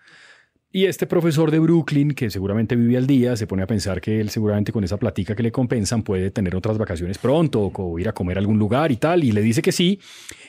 [0.75, 4.21] Y este profesor de Brooklyn, que seguramente vive al día, se pone a pensar que
[4.21, 8.09] él seguramente con esa platica que le compensan puede tener otras vacaciones pronto o ir
[8.09, 10.01] a comer a algún lugar y tal, y le dice que sí.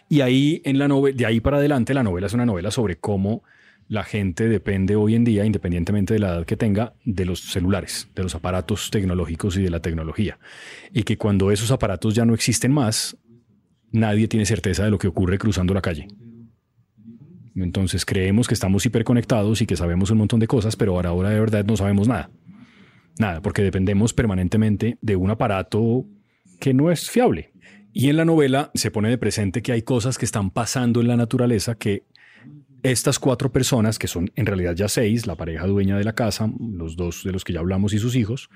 [0.07, 2.95] Y ahí en la novela, de ahí para adelante, la novela es una novela sobre
[2.95, 3.43] cómo
[3.89, 8.07] la gente depende hoy en día, independientemente de la edad que tenga, de los celulares,
[8.15, 10.39] de los aparatos tecnológicos y de la tecnología.
[10.93, 13.17] Y que cuando esos aparatos ya no existen más,
[13.93, 16.07] nadie tiene certeza de lo que ocurre cruzando la calle.
[17.55, 21.29] Entonces creemos que estamos hiperconectados y que sabemos un montón de cosas, pero ahora, ahora
[21.29, 22.29] de verdad no sabemos nada.
[23.19, 26.05] Nada, porque dependemos permanentemente de un aparato
[26.59, 27.51] que no es fiable.
[27.93, 31.07] Y en la novela se pone de presente que hay cosas que están pasando en
[31.07, 32.07] la naturaleza que
[32.81, 36.51] estas cuatro personas, que son en realidad ya seis, la pareja dueña de la casa,
[36.59, 38.49] los dos de los que ya hablamos y sus hijos,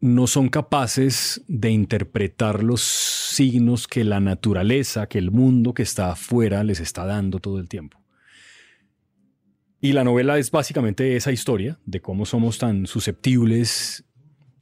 [0.00, 2.82] no son capaces de interpretar los
[3.34, 7.68] signos que la naturaleza, que el mundo que está afuera les está dando todo el
[7.68, 7.98] tiempo.
[9.80, 14.04] Y la novela es básicamente esa historia de cómo somos tan susceptibles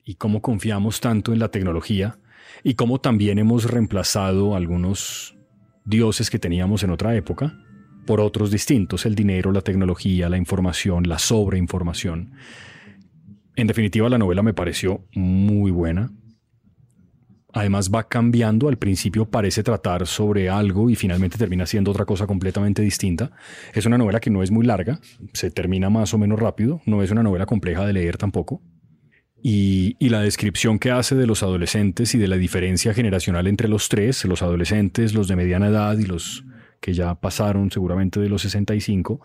[0.05, 2.19] y cómo confiamos tanto en la tecnología
[2.65, 5.37] y cómo también hemos reemplazado algunos
[5.85, 7.57] dioses que teníamos en otra época
[8.07, 12.33] por otros distintos, el dinero, la tecnología, la información, la sobreinformación.
[13.55, 16.11] En definitiva, la novela me pareció muy buena.
[17.53, 22.27] Además va cambiando, al principio parece tratar sobre algo y finalmente termina siendo otra cosa
[22.27, 23.31] completamente distinta.
[23.75, 25.01] Es una novela que no es muy larga,
[25.35, 28.62] se termina más o menos rápido, no es una novela compleja de leer tampoco.
[29.45, 33.67] Y, y, la descripción que hace de los adolescentes y de la diferencia generacional entre
[33.67, 36.45] los tres, los adolescentes, los de mediana edad y los
[36.81, 39.21] que ya pasaron seguramente de los 65,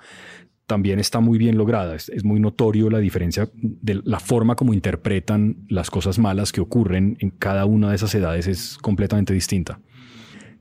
[0.67, 1.95] también está muy bien lograda.
[1.95, 7.17] Es, muy notorio la diferencia de la forma como interpretan las cosas malas que ocurren
[7.21, 9.79] en cada una de esas edades es completamente distinta.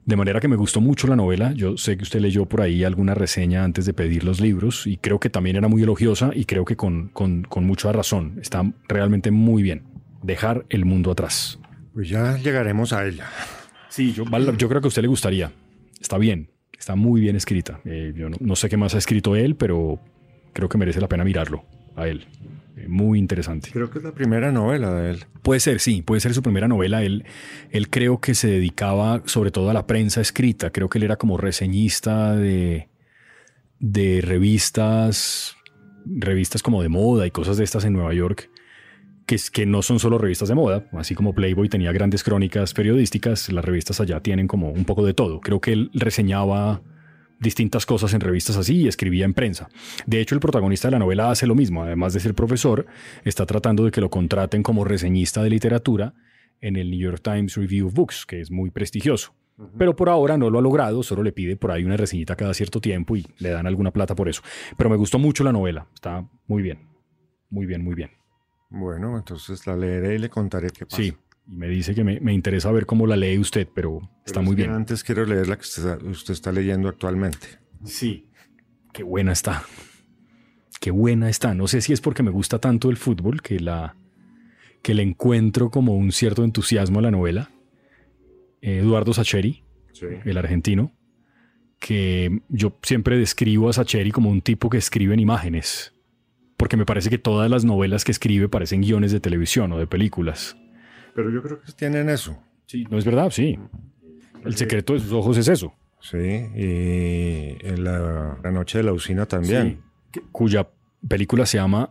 [0.04, 1.52] De manera que me gustó mucho la novela.
[1.52, 4.98] Yo sé que usted leyó por ahí alguna reseña antes de pedir los libros y
[4.98, 7.10] creo que también era muy elogiosa y creo que con,
[7.56, 8.38] mucha razón.
[8.40, 9.82] Está realmente muy bien.
[10.22, 11.58] Dejar el mundo atrás.
[11.92, 13.26] Pues ya llegaremos a ella.
[13.88, 15.50] Sí, yo, yo creo que a usted le gustaría.
[16.00, 16.50] Está bien.
[16.78, 17.80] Está muy bien escrita.
[17.84, 20.00] Eh, yo no, sé qué más ha escrito él, pero
[20.52, 21.64] creo que merece la pena mirarlo.
[21.96, 22.26] a él.
[22.76, 23.70] Eh, muy interesante.
[23.72, 25.24] Creo que es la primera novela de él.
[25.42, 27.02] Puede ser, sí, puede ser su primera novela.
[27.02, 27.24] Él,
[27.70, 30.70] él creo que se dedicaba sobre todo a la prensa escrita.
[30.70, 32.88] Creo que él era como reseñista de,
[33.78, 35.56] de revistas,
[36.04, 38.50] revistas como de moda y cosas de estas en Nueva York
[39.26, 43.52] que, que no son solo revistas de moda, así como Playboy tenía grandes crónicas periodísticas,
[43.52, 45.40] las revistas allá tienen como un poco de todo.
[45.40, 46.82] Creo que él reseñaba
[47.38, 49.68] distintas cosas en revistas así y escribía en prensa.
[50.06, 52.86] De hecho, el protagonista de la novela hace lo mismo, además de ser profesor,
[53.24, 56.14] está tratando de que lo contraten como reseñista de literatura
[56.60, 59.34] en el New York Times Review of Books, que es muy prestigioso.
[59.78, 62.52] Pero por ahora no lo ha logrado, solo le pide por ahí una reseñita cada
[62.52, 64.42] cierto tiempo y le dan alguna plata por eso.
[64.76, 66.88] Pero me gustó mucho la novela, está muy bien,
[67.48, 68.10] muy bien, muy bien.
[68.68, 71.02] Bueno, entonces la leeré y le contaré qué pasa.
[71.02, 71.14] Sí,
[71.46, 74.70] y me dice que me, interesa ver cómo la lee usted, pero, está muy bien.
[74.70, 77.46] Antes quiero leer la que usted, está leyendo actualmente.
[77.84, 78.28] Sí,
[78.92, 79.64] qué buena está.
[80.80, 81.54] Qué buena está.
[81.54, 83.96] No sé si es porque me gusta tanto el fútbol que la
[84.82, 87.50] que le encuentro como un cierto entusiasmo a la novela.
[88.60, 89.64] Eduardo Sacheri,
[90.24, 90.92] el argentino,
[91.78, 95.95] que yo siempre describo a Sacheri como un tipo que escribe en imágenes
[96.56, 99.86] porque me parece que todas las novelas que escribe parecen guiones de televisión o de
[99.86, 100.56] películas.
[101.14, 102.38] Pero yo creo que tienen eso.
[102.66, 103.58] Sí, no es verdad, sí.
[104.44, 105.74] El secreto de sus ojos es eso.
[106.00, 109.80] Sí, y en la, Noche de la Usina también.
[110.30, 110.68] cuya
[111.06, 111.90] película se llama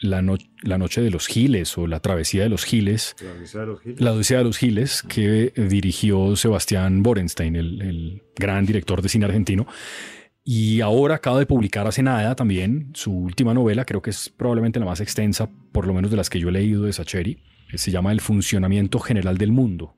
[0.00, 0.22] la,
[0.62, 3.16] la, Noche de los Giles o La Travesía de los Giles.
[3.20, 4.00] La Odisea de los Giles.
[4.00, 9.24] La Odisea de los Giles, que dirigió Sebastián Borenstein, el, el gran director de cine
[9.24, 9.66] argentino.
[10.48, 14.78] Y ahora acaba de publicar hace nada también su última novela, creo que es probablemente
[14.78, 17.42] la más extensa, por lo menos de las que yo he leído de Sacheri.
[17.74, 19.96] Se llama El funcionamiento general del mundo.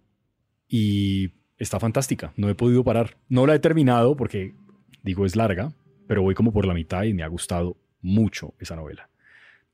[0.66, 3.18] Y está fantástica, no he podido parar.
[3.28, 4.54] No la he terminado porque,
[5.02, 5.74] digo, es larga,
[6.06, 9.10] pero voy como por la mitad y me ha gustado mucho esa novela.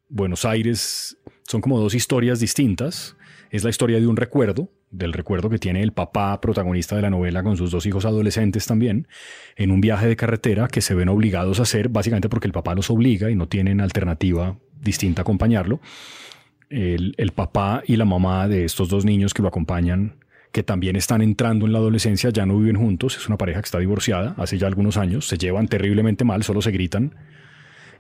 [0.09, 3.17] Buenos Aires son como dos historias distintas.
[3.51, 7.11] Es la historia de un recuerdo, del recuerdo que tiene el papá protagonista de la
[7.11, 9.09] novela con sus dos hijos adolescentes también,
[9.57, 12.75] en un viaje de carretera que se ven obligados a hacer, básicamente porque el papá
[12.75, 15.81] los obliga y no tienen alternativa distinta a acompañarlo.
[16.71, 20.15] El, el papá y la mamá de estos dos niños que lo acompañan,
[20.53, 23.67] que también están entrando en la adolescencia, ya no viven juntos, es una pareja que
[23.67, 27.15] está divorciada hace ya algunos años, se llevan terriblemente mal, solo se gritan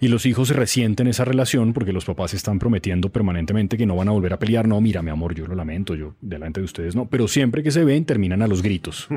[0.00, 4.08] y los hijos resienten esa relación porque los papás están prometiendo permanentemente que no van
[4.08, 4.68] a volver a pelear.
[4.68, 7.06] No, mira, mi amor, yo lo lamento, yo delante de ustedes no.
[7.06, 9.08] Pero siempre que se ven terminan a los gritos,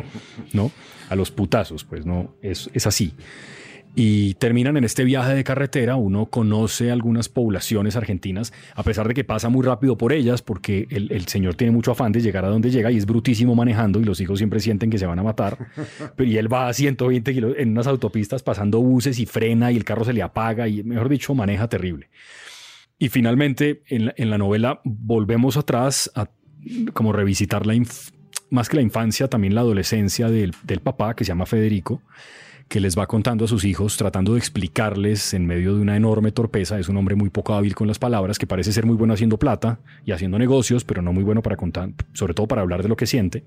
[0.53, 0.71] ¿no?
[1.09, 3.13] A los putazos, pues no, es, es así
[3.99, 5.95] y terminan en este viaje de carretera.
[5.95, 10.87] Uno conoce algunas poblaciones argentinas, a pesar de que pasa muy rápido por ellas, porque
[10.91, 14.03] el, señor tiene mucho afán de llegar a donde llega y es brutísimo manejando y
[14.03, 15.69] los hijos siempre sienten que se van a matar.
[16.19, 19.83] y él va a 120 kilos en unas autopistas pasando buses y frena y el
[19.83, 22.11] carro se le apaga y, mejor dicho, maneja terrible.
[22.99, 26.29] Y finalmente, en la, novela, volvemos atrás a
[26.93, 27.73] como revisitar la
[28.51, 32.03] más que la infancia, también la adolescencia del, del papá, que se llama Federico
[32.67, 36.31] que les va contando a sus hijos, tratando de explicarles en medio de una enorme
[36.31, 36.79] torpeza.
[36.79, 39.37] Es un hombre muy poco hábil con las palabras, que parece ser muy bueno haciendo
[39.37, 42.89] plata y haciendo negocios, pero no muy bueno para contar, sobre todo para hablar de
[42.89, 43.43] lo que siente.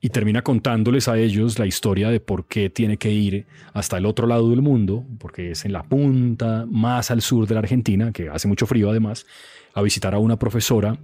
[0.00, 4.06] Y termina contándoles a ellos la historia de por qué tiene que ir hasta el
[4.06, 8.12] otro lado del mundo, porque es en la punta más al sur de la Argentina,
[8.12, 9.26] que hace mucho frío además,
[9.74, 10.98] a visitar a una profesora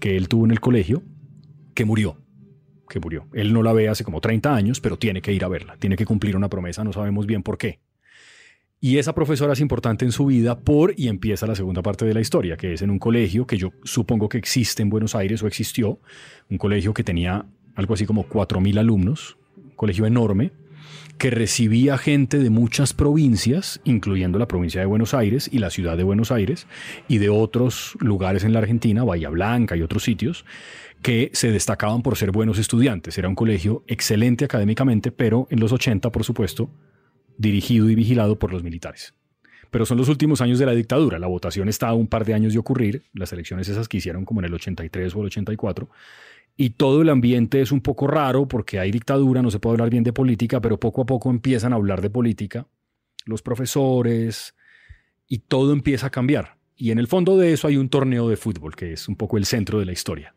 [0.00, 1.02] que él tuvo en el colegio,
[1.74, 2.16] que murió
[2.90, 3.26] que murió.
[3.32, 5.96] Él no la ve hace como 30 años, pero tiene que ir a verla, tiene
[5.96, 7.80] que cumplir una promesa, no sabemos bien por qué.
[8.82, 12.14] Y esa profesora es importante en su vida por, y empieza la segunda parte de
[12.14, 15.42] la historia, que es en un colegio que yo supongo que existe en Buenos Aires
[15.42, 16.00] o existió,
[16.50, 20.52] un colegio que tenía algo así como 4.000 alumnos, un colegio enorme,
[21.18, 25.98] que recibía gente de muchas provincias, incluyendo la provincia de Buenos Aires y la ciudad
[25.98, 26.66] de Buenos Aires,
[27.08, 30.46] y de otros lugares en la Argentina, Bahía Blanca y otros sitios,
[31.02, 33.16] que se destacaban por ser buenos estudiantes.
[33.16, 36.70] Era un colegio excelente académicamente, pero en los 80, por supuesto,
[37.38, 39.14] dirigido y vigilado por los militares.
[39.70, 41.18] Pero son los últimos años de la dictadura.
[41.18, 44.24] La votación está a un par de años de ocurrir, las elecciones esas que hicieron
[44.24, 45.88] como en el 83 o el 84,
[46.56, 49.88] y todo el ambiente es un poco raro porque hay dictadura, no se puede hablar
[49.88, 52.66] bien de política, pero poco a poco empiezan a hablar de política,
[53.24, 54.54] los profesores,
[55.26, 56.58] y todo empieza a cambiar.
[56.76, 59.38] Y en el fondo de eso hay un torneo de fútbol, que es un poco
[59.38, 60.34] el centro de la historia.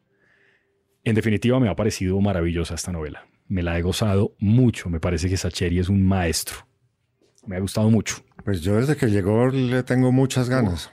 [1.04, 3.26] En definitiva, me ha parecido maravillosa esta novela.
[3.48, 4.90] Me la he gozado mucho.
[4.90, 6.58] Me parece que Sacheri es un maestro.
[7.46, 8.18] Me ha gustado mucho.
[8.46, 10.92] Pues yo desde que llegó le tengo muchas ganas.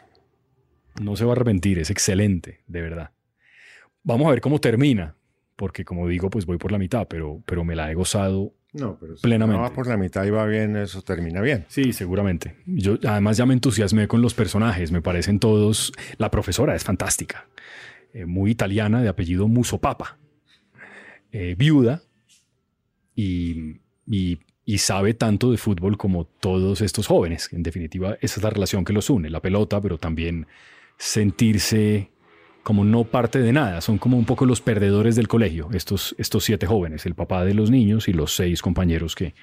[1.00, 3.10] No se va a arrepentir, es excelente, de verdad.
[4.02, 5.14] Vamos a ver cómo termina,
[5.56, 8.98] porque como digo, pues voy por la mitad, pero, pero me la he gozado No,
[8.98, 9.60] pero si Plenamente.
[9.62, 11.64] va por la mitad y va bien, eso termina bien.
[11.68, 12.56] Sí, seguramente.
[12.66, 15.92] Yo además ya me entusiasmé con los personajes, me parecen todos.
[16.18, 17.46] La profesora es fantástica,
[18.14, 20.18] eh, muy italiana, de apellido Musopapa,
[21.32, 22.02] eh, viuda
[23.14, 24.38] y, y-
[24.78, 27.48] sabe tanto de fútbol como todos estos jóvenes.
[27.52, 30.46] En definitiva, esa es la relación que los une, la pelota, pero también
[30.96, 32.10] sentirse
[32.62, 33.80] como no parte de nada.
[33.80, 37.54] Son como un poco los perdedores del colegio, estos, estos siete jóvenes, el papá de
[37.54, 39.34] los niños y los seis compañeros que,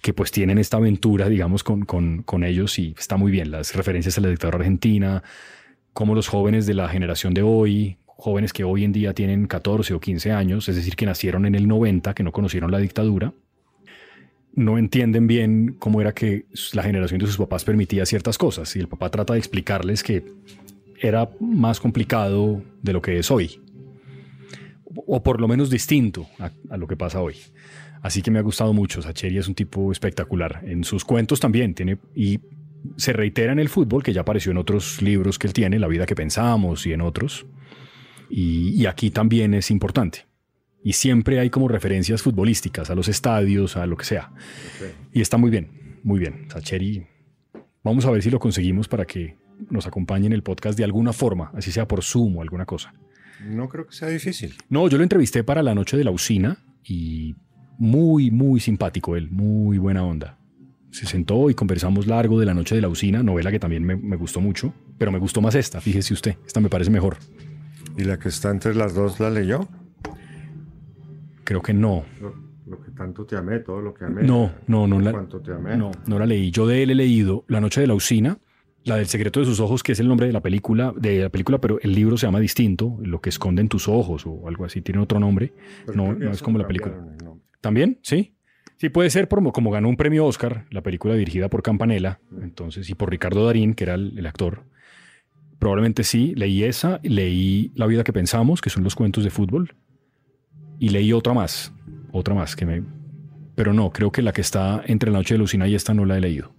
[0.00, 3.50] que pues tienen esta aventura, digamos, con, con, con ellos y está muy bien.
[3.50, 5.22] Las referencias a la dictadura argentina,
[5.96, 9.94] como los jóvenes de la generación de hoy, jóvenes que hoy en día tienen 14
[9.94, 13.32] o 15 años, es decir, que nacieron en el 90, que no conocieron la dictadura,
[14.52, 16.44] no entienden bien cómo era que
[16.74, 20.22] la generación de sus papás permitía ciertas cosas y el papá trata de explicarles que
[21.00, 23.62] era más complicado de lo que es hoy,
[25.06, 27.36] o por lo menos distinto a, a lo que pasa hoy.
[28.02, 29.00] Así que me ha gustado mucho.
[29.00, 30.60] Sacheri es un tipo espectacular.
[30.66, 32.38] En sus cuentos también tiene y
[32.96, 35.88] se reitera en el fútbol, que ya apareció en otros libros que él tiene, La
[35.88, 37.46] vida que pensamos y en otros.
[38.30, 40.26] Y, y aquí también es importante.
[40.82, 44.30] Y siempre hay como referencias futbolísticas a los estadios, a lo que sea.
[45.12, 46.46] Y está muy bien, muy bien.
[46.48, 47.06] Sacheri,
[47.82, 49.36] vamos a ver si lo conseguimos para que
[49.70, 52.94] nos acompañe en el podcast de alguna forma, así sea por Zoom o alguna cosa.
[53.44, 54.54] No creo que sea difícil.
[54.68, 57.34] No, yo lo entrevisté para la noche de la usina y
[57.78, 60.35] muy, muy simpático él, muy buena onda.
[60.96, 63.96] Se sentó y conversamos largo de la noche de la usina, novela que también me,
[63.96, 67.18] me gustó mucho, pero me gustó más esta, fíjese usted, esta me parece mejor.
[67.98, 69.68] ¿Y la que está entre las dos la leyó?
[71.44, 72.06] Creo que no.
[72.18, 72.34] Lo,
[72.66, 74.22] lo que tanto te amé, todo lo que amé.
[74.22, 75.76] No, no, no la, te amé.
[75.76, 76.50] no, no la leí.
[76.50, 78.38] Yo de él he leído La noche de la usina,
[78.84, 81.28] la del secreto de sus ojos, que es el nombre de la película, de la
[81.28, 84.64] película, pero el libro se llama distinto, Lo que esconde en tus ojos o algo
[84.64, 85.52] así, tiene otro nombre.
[85.84, 86.94] Pero no, no es como la película.
[87.60, 87.98] ¿También?
[88.02, 88.35] Sí.
[88.76, 92.88] Sí, puede ser como, como ganó un premio Oscar, la película dirigida por Campanella, entonces,
[92.90, 94.64] y por Ricardo Darín, que era el, el actor.
[95.58, 99.74] Probablemente sí, leí esa, leí La vida que pensamos, que son los cuentos de fútbol,
[100.78, 101.72] y leí otra más,
[102.12, 102.82] otra más que me...
[103.54, 106.04] Pero no, creo que la que está entre la noche de Lucina y esta no
[106.04, 106.52] la he leído.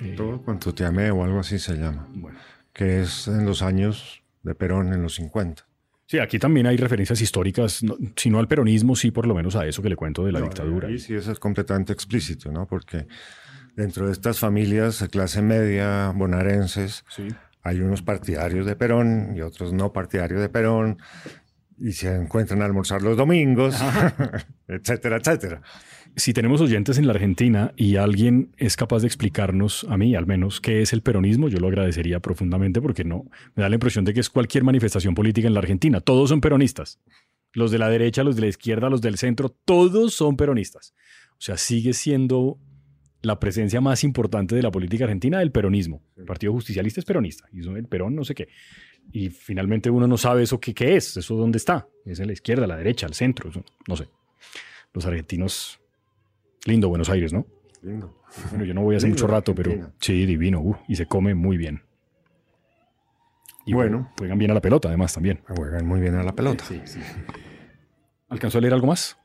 [0.00, 2.06] Eh, Todo cuanto te amé o algo así se llama.
[2.14, 2.38] bueno.
[2.72, 5.66] Que es en los años de Perón, en los 50.
[6.10, 9.54] Sí, aquí también hay referencias históricas, no- si no al peronismo, sí por lo menos
[9.54, 10.88] a eso que le cuento de la No, dictadura.
[10.88, 12.66] Ahí sí eso es completamente explícito, ¿no?
[12.66, 13.06] Porque
[13.76, 17.28] dentro de estas familias de clase media bonaerenses Sí.
[17.62, 20.98] hay unos partidarios de Perón y otros no partidarios de Perón
[21.80, 23.76] y se encuentran a almorzar los domingos,
[24.68, 25.62] etcétera, etcétera.
[26.14, 30.26] si tenemos oyentes en la Argentina y alguien es capaz de explicarnos, a mí al
[30.26, 33.24] menos, qué es el peronismo, yo lo agradecería profundamente porque no
[33.54, 36.00] me da la impresión de que es cualquier manifestación política en la Argentina.
[36.00, 37.00] Todos son peronistas.
[37.52, 40.94] Los de la derecha, los de la izquierda, los del centro, todos son peronistas.
[41.32, 42.58] O sea, sigue siendo
[43.22, 46.02] la presencia más importante de la política argentina el peronismo.
[46.16, 48.48] El Partido Justicialista es peronista y el Perón no sé qué.
[49.12, 51.86] Y finalmente uno no sabe eso qué, qué es, eso dónde está.
[52.04, 54.08] Es en la izquierda, la derecha, el centro, eso no sé.
[54.92, 55.80] Los argentinos
[56.64, 57.46] Lindo Buenos Aires, ¿no?
[57.82, 58.20] Lindo.
[58.50, 59.94] Bueno, yo no voy hace Lindo mucho rato, pero Argentina.
[60.00, 60.60] sí, divino.
[60.60, 61.82] uh, y se come muy bien.
[63.66, 64.12] Y Bueno.
[64.18, 65.40] Juegan bien a la pelota, además, también.
[65.48, 66.64] Juegan muy bien a la pelota.
[68.28, 69.18] ¿Alcanzó a leer algo más?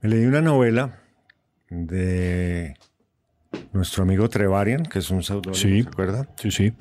[0.00, 1.00] Me leí una novela
[1.70, 2.74] de
[3.72, 5.82] nuestro amigo Trevarian, que es un seudónimo, Sí.
[5.82, 6.28] ¿se acuerda?
[6.36, 6.72] Sí, sí.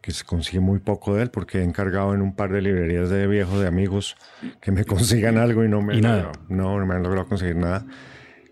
[0.00, 3.10] Que se consigue muy poco de él porque he encargado en un par de librerías
[3.10, 4.16] de viejos de amigos
[4.60, 6.32] que me consigan algo y no me, Y nada.
[6.48, 7.84] no, no me han logrado conseguir nada.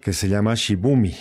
[0.02, 1.14] Que se llama Shibumi.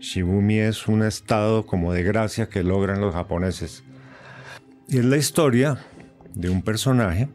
[0.00, 3.84] Shibumi es un estado como de gracia que logran los japoneses.
[4.88, 5.78] Y es la historia
[6.34, 7.28] de un personaje,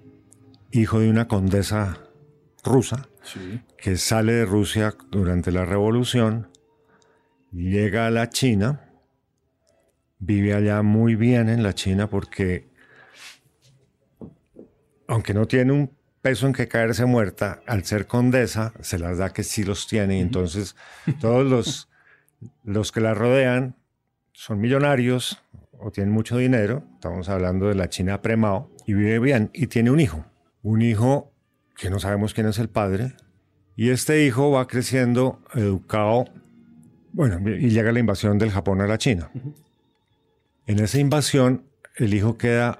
[0.71, 1.99] hijo de una condesa
[2.63, 3.61] rusa, Sí.
[3.77, 6.47] que sale de Rusia durante la revolución,
[7.51, 8.82] llega a la China,
[10.25, 12.69] vive allá muy bien en la China porque,
[15.07, 19.31] aunque no tiene un peso en que caerse muerta, al ser condesa, se las da
[19.31, 20.17] que sí los tiene.
[20.17, 20.75] Y entonces
[21.19, 21.89] todos los,
[22.63, 23.75] los que la rodean
[24.31, 26.83] son millonarios o tienen mucho dinero.
[26.95, 30.25] Estamos hablando de la China premao y vive bien y tiene un hijo.
[30.61, 31.33] Un hijo
[31.75, 33.15] que no sabemos quién es el padre.
[33.75, 36.25] Y este hijo va creciendo educado.
[37.11, 39.29] Bueno, y llega la invasión del Japón a la China.
[40.67, 42.79] En esa invasión, el hijo queda,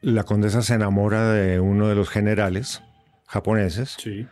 [0.00, 2.82] la condesa se enamora de uno de los generales
[3.26, 4.26] japoneses Sí.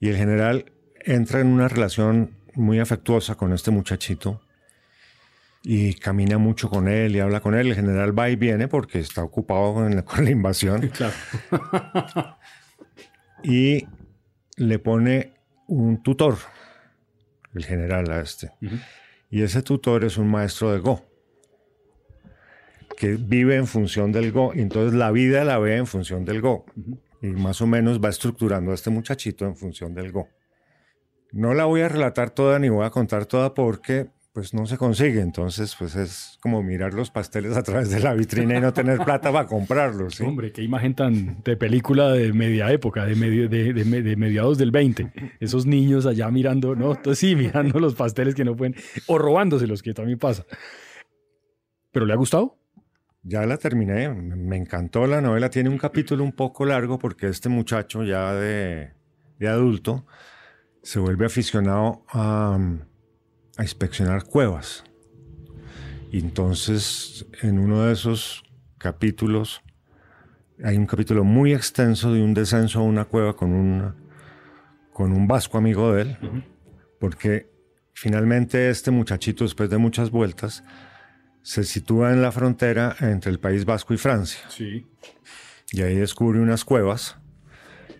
[0.00, 4.40] y el general entra en una relación muy afectuosa con este muchachito
[5.62, 7.68] y camina mucho con él y habla con él.
[7.68, 11.14] El general va y viene porque está ocupado con la, con la invasión Claro.
[13.42, 13.86] y
[14.56, 15.34] le pone
[15.66, 16.36] un tutor
[17.54, 18.52] el general a este.
[19.30, 21.04] Y ese tutor es un maestro de Go,
[22.98, 26.40] que vive en función del Go, y entonces la vida la ve en función del
[26.40, 26.66] Go.
[27.22, 30.28] Y más o menos va estructurando a este muchachito en función del Go.
[31.30, 34.76] No la voy a relatar toda ni voy a contar toda porque pues no se
[34.76, 35.20] consigue.
[35.20, 38.98] Entonces, pues es como mirar los pasteles a través de la vitrina y no tener
[38.98, 40.20] plata para comprarlos.
[40.20, 44.72] Hombre, qué imagen tan de película de media época, de, medio, de, de, mediados del
[44.72, 45.36] 20.
[45.38, 46.96] Esos niños allá mirando, ¿no?
[46.96, 48.74] Entonces, sí, mirando los pasteles que no pueden,
[49.06, 50.44] o robándoselos, que también pasa.
[51.92, 52.57] ¿Pero le ha gustado?
[53.22, 55.50] Ya la terminé, me encantó la novela.
[55.50, 58.92] Tiene un capítulo un poco largo porque este muchacho ya de,
[59.38, 60.06] de adulto
[60.82, 62.58] se vuelve aficionado a
[63.58, 64.84] a inspeccionar cuevas.
[66.10, 68.44] Y entonces, en uno de esos
[68.78, 69.60] capítulos,
[70.64, 73.94] hay un capítulo muy extenso de un descenso a una cueva con, un
[74.92, 76.44] con un vasco amigo de él,
[76.98, 77.50] porque
[77.92, 80.64] finalmente este muchachito, después de muchas vueltas,
[81.42, 84.40] se sitúa en la frontera entre el País Vasco y Francia.
[84.48, 84.86] Sí.
[85.72, 87.18] Y ahí descubre unas cuevas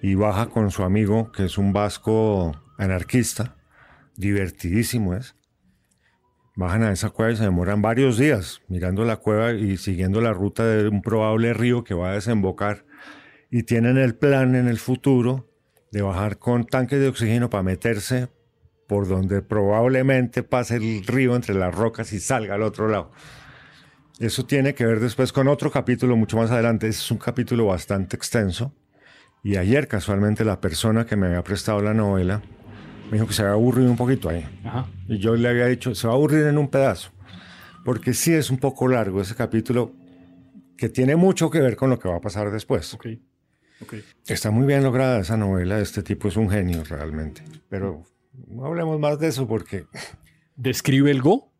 [0.03, 3.57] y baja con su amigo, que es un vasco anarquista,
[4.16, 5.34] divertidísimo es,
[6.59, 10.32] Bajan a esa cueva y se demoran varios días mirando la cueva y siguiendo la
[10.32, 12.84] ruta de un probable río que va a desembocar.
[13.49, 15.49] Y tienen el plan en el futuro
[15.93, 18.26] de bajar con tanques de oxígeno para meterse
[18.89, 23.12] por donde probablemente pase el río entre las rocas y salga al otro lado.
[24.18, 26.89] Eso tiene que ver después con otro capítulo mucho más adelante.
[26.89, 28.74] Es un capítulo bastante extenso.
[29.45, 32.43] Y ayer casualmente la persona que me había prestado la novela
[33.11, 34.45] me dijo que se había aburrido un poquito ahí.
[35.07, 37.11] Y yo le había dicho, se va a aburrir en un pedazo.
[37.84, 39.93] Porque sí es un poco largo ese capítulo
[40.78, 42.93] que tiene mucho que ver con lo que va a pasar después.
[42.95, 43.22] Okay.
[43.82, 44.03] Okay.
[44.26, 45.78] Está muy bien lograda esa novela.
[45.78, 47.43] Este tipo es un genio realmente.
[47.68, 48.03] Pero
[48.47, 49.86] no hablemos más de eso porque...
[50.57, 51.53] ¿Describe el Go?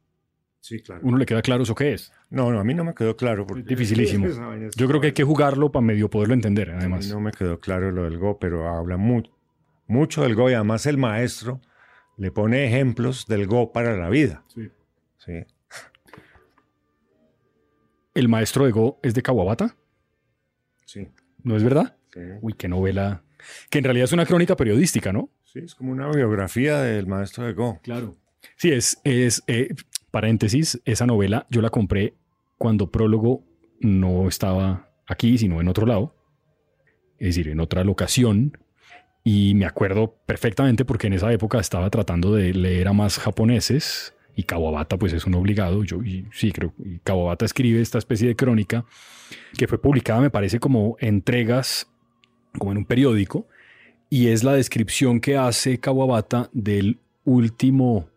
[0.61, 1.01] Sí, claro.
[1.05, 2.13] ¿Uno le queda claro eso qué es?
[2.31, 3.47] No, no, a mí no me quedó claro.
[3.47, 3.63] Porque...
[3.63, 4.27] Dificilísimo.
[4.77, 7.09] Yo creo que hay que jugarlo para medio poderlo entender, además.
[7.09, 9.39] no me quedó claro lo del Go, pero habla mucho
[9.89, 11.61] mucho del Go y además el maestro
[12.17, 14.45] le pone ejemplos del Go para la vida.
[14.55, 14.71] Sí.
[15.19, 15.33] sí.
[18.15, 19.77] ¿El maestro de Go es de Kawabata?
[20.85, 21.09] Sí.
[21.43, 21.97] ¿No es verdad?
[22.13, 22.21] Sí.
[22.41, 23.23] Uy, qué novela.
[23.71, 25.31] Que en realidad es una crónica periodística, ¿no?
[25.51, 27.81] Sí, es como una biografía del maestro de Go.
[27.83, 28.17] Claro.
[28.57, 29.75] Sí, es, es eh,
[30.11, 32.13] paréntesis, esa novela yo la compré
[32.59, 33.45] cuando Prólogo
[33.81, 36.15] no estaba aquí, sino en otro lado.
[37.19, 38.59] Es decir, en otra locación,
[39.25, 44.15] y me acuerdo perfectamente porque en esa época estaba tratando de leer a más japoneses
[44.37, 45.83] y Kawabata pues es un obligado.
[45.83, 45.99] Yo
[46.31, 48.85] sí creo y Kawabata escribe esta especie de crónica
[49.57, 51.91] que fue publicada me parece como entregas
[52.59, 53.49] como en un periódico
[54.11, 58.09] y es la descripción que hace Kawabata del último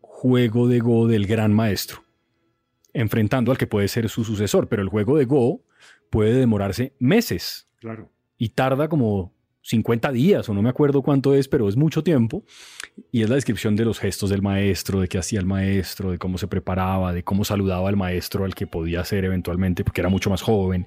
[0.00, 2.04] juego de Go del gran maestro,
[2.92, 5.62] enfrentando al que puede ser su sucesor, pero el juego de Go
[6.10, 7.68] puede demorarse meses.
[7.80, 8.10] Claro.
[8.36, 9.32] Y tarda como
[9.62, 12.44] 50 días o no me acuerdo cuánto es, pero es mucho tiempo.
[13.12, 16.18] Y es la descripción de los gestos del maestro, de qué hacía el maestro, de
[16.18, 20.08] cómo se preparaba, de cómo saludaba al maestro al que podía ser eventualmente, porque era
[20.08, 20.86] mucho más joven.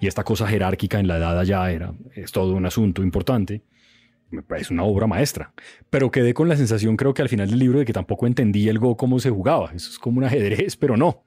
[0.00, 3.62] Y esta cosa jerárquica en la edad allá era, es todo un asunto importante.
[4.56, 5.52] Es una obra maestra.
[5.90, 8.70] Pero quedé con la sensación, creo que al final del libro, de que tampoco entendía
[8.70, 9.72] el Go cómo se jugaba.
[9.74, 11.24] Eso es como un ajedrez, pero no.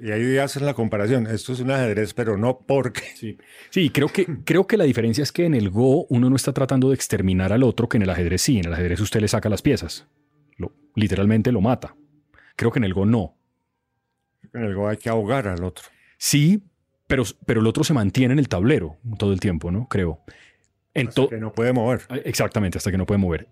[0.00, 1.26] Y ahí hacen la comparación.
[1.26, 3.02] Esto es un ajedrez, pero no porque.
[3.16, 3.38] Sí,
[3.70, 6.52] sí creo, que, creo que la diferencia es que en el Go uno no está
[6.52, 8.58] tratando de exterminar al otro, que en el ajedrez sí.
[8.58, 10.06] En el ajedrez usted le saca las piezas.
[10.56, 11.96] Lo, literalmente lo mata.
[12.56, 13.36] Creo que en el Go no.
[14.52, 15.84] En el Go hay que ahogar al otro.
[16.18, 16.62] Sí,
[17.06, 19.86] pero, pero el otro se mantiene en el tablero todo el tiempo, ¿no?
[19.88, 20.24] Creo.
[20.96, 22.02] Hasta que no puede mover.
[22.24, 23.48] Exactamente, hasta que no puede mover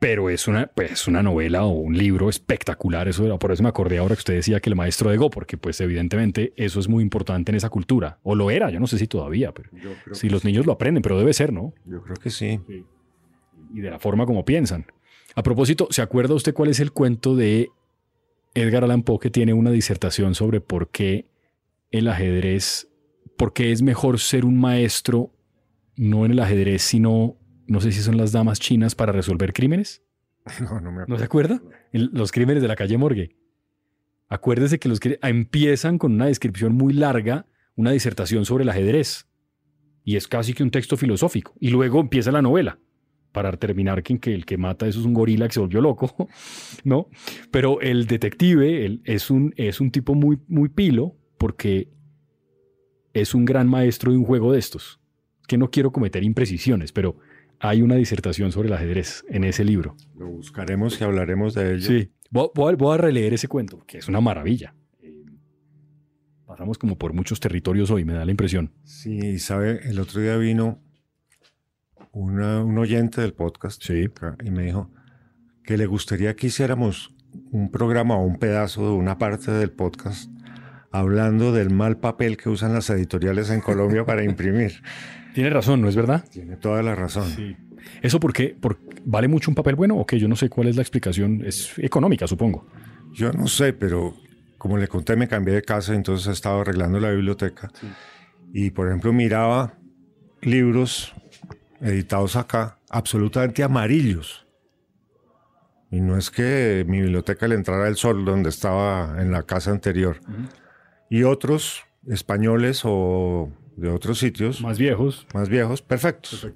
[0.00, 3.06] pero es una, pues, una novela o un libro espectacular.
[3.06, 5.58] Eso, por eso me acordé ahora que usted decía que el maestro de Go, porque
[5.58, 8.18] pues evidentemente eso es muy importante en esa cultura.
[8.22, 9.70] O lo era, yo no sé si todavía, pero
[10.12, 11.74] si los niños lo aprenden, pero debe ser, ¿no?
[11.84, 12.58] Yo creo que sí.
[13.74, 14.86] Y de la forma como piensan.
[15.34, 17.68] A propósito, ¿se acuerda usted cuál es el cuento de
[18.54, 21.26] Edgar Allan Poe que tiene una disertación sobre por qué
[21.90, 22.88] el ajedrez,
[23.36, 25.30] por qué es mejor ser un maestro
[26.00, 27.36] no en el ajedrez, sino
[27.66, 30.02] no sé si son las damas chinas para resolver crímenes.
[30.60, 31.06] No, no me acuerdo.
[31.12, 31.62] ¿No se acuerda?
[31.92, 33.36] los crímenes de la calle Morgue.
[34.28, 37.46] Acuérdese que los empiezan con una descripción muy larga,
[37.76, 39.28] una disertación sobre el ajedrez.
[40.02, 41.52] Y es casi que un texto filosófico.
[41.60, 42.78] Y luego empieza la novela
[43.32, 46.28] para terminar que, que el que mata eso es un gorila que se volvió loco,
[46.84, 47.08] ¿no?
[47.50, 51.90] Pero el detective es, un, es un tipo muy, muy pilo porque
[53.12, 54.99] es un gran maestro de un juego de estos.
[55.50, 57.16] Que no quiero cometer imprecisiones, pero
[57.58, 59.96] hay una disertación sobre el ajedrez en ese libro.
[60.16, 61.86] Lo buscaremos y hablaremos de ello.
[61.88, 64.76] Sí, voy, voy a- voy a releer ese cuento, que es una maravilla.
[65.02, 65.12] Eh,
[66.46, 68.70] Pasamos como por muchos territorios hoy, me da la impresión.
[68.84, 70.78] Sí, sabe, el otro día vino
[72.12, 74.06] una- un oyente del podcast Sí.
[74.44, 74.92] y me dijo
[75.64, 77.12] que le gustaría que hiciéramos
[77.50, 80.30] un programa o un pedazo de una parte del podcast
[80.92, 84.82] hablando del mal papel que usan las editoriales en Colombia para imprimir.
[85.34, 86.24] Tiene razón, ¿no es verdad?
[86.30, 87.28] Tiene toda la razón.
[87.28, 87.56] Sí.
[88.02, 88.56] ¿Eso por qué?
[88.60, 90.18] ¿Por- ¿Vale mucho un papel bueno o qué?
[90.18, 91.42] Yo no sé cuál es la explicación.
[91.44, 92.66] Es económica, supongo.
[93.12, 94.14] Yo no sé, pero
[94.58, 97.70] como le conté, me cambié de casa, entonces he estado arreglando la biblioteca.
[98.52, 99.74] Y por ejemplo, miraba
[100.42, 101.14] libros
[101.80, 104.46] editados acá, absolutamente amarillos.
[105.90, 109.70] Y no es que mi biblioteca le entrara el sol donde estaba en la casa
[109.70, 110.20] anterior.
[111.08, 113.50] Y otros españoles o
[113.80, 115.26] de otros sitios Más viejos.
[115.34, 116.46] más viejos, perfectos.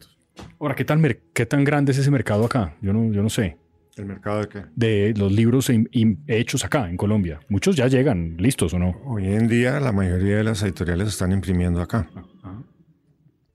[0.59, 1.03] Ahora, ¿qué tan,
[1.33, 2.77] ¿qué tan grande es ese mercado acá?
[2.83, 3.57] Yo no, yo no sé.
[3.97, 4.63] ¿El mercado de qué?
[4.75, 5.71] De los libros
[6.27, 7.39] hechos acá, en Colombia.
[7.49, 9.01] Muchos ya llegan listos o no.
[9.05, 12.11] Hoy en día la mayoría de las editoriales están imprimiendo acá.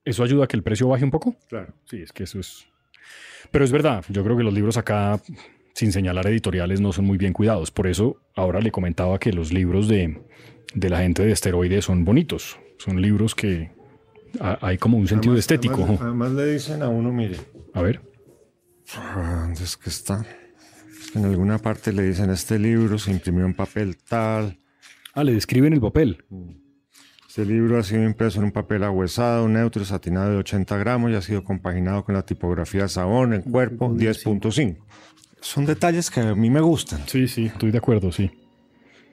[0.05, 1.35] ¿Eso ayuda a que el precio baje un poco?
[1.49, 1.73] Claro.
[1.85, 2.65] Sí, es que eso es...
[3.51, 5.19] Pero es verdad, yo creo que los libros acá,
[5.73, 7.71] sin señalar editoriales, no son muy bien cuidados.
[7.71, 10.21] Por eso ahora le comentaba que los libros de,
[10.73, 12.57] de la gente de esteroides son bonitos.
[12.79, 13.71] Son libros que
[14.39, 15.75] a- hay como un sentido Además- estético.
[15.83, 17.37] Además, además le dicen a uno, mire,
[17.73, 18.01] A ver.
[18.95, 20.25] ah, ¿dónde es que está?
[21.15, 24.57] En alguna parte le dicen, este libro se imprimió en papel tal,
[25.13, 26.23] Ah, le describen el papel.
[27.27, 31.15] este libro ha sido impreso en un papel ahuesado, neutro, satinado de 80 gramos y
[31.15, 34.77] ha sido compaginado con la tipografía Sabón en cuerpo 10.5.
[35.41, 38.29] Son detalles que a mí me gustan Sí, sí, estoy de acuerdo, sí.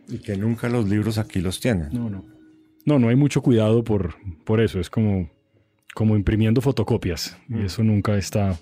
[0.08, 1.88] y que nunca los libros aquí los tienen.
[1.92, 2.24] No, no.
[2.86, 4.14] No, no hay mucho cuidado por,
[4.44, 4.80] por eso.
[4.80, 5.28] Es como,
[5.94, 7.36] como imprimiendo fotocopias.
[7.50, 8.58] Y eso nunca está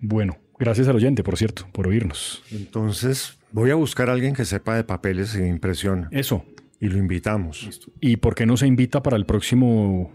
[0.00, 0.38] bueno.
[0.58, 2.42] Gracias al oyente, por cierto, por oírnos.
[2.52, 6.44] Entonces voy a buscar a alguien que sepa de papeles y de impresión Eso.
[6.80, 7.90] y lo invitamos.
[8.00, 10.12] ¿Y por qué no se invita para el próximo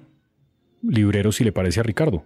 [0.82, 2.24] librero si le parece a Ricardo?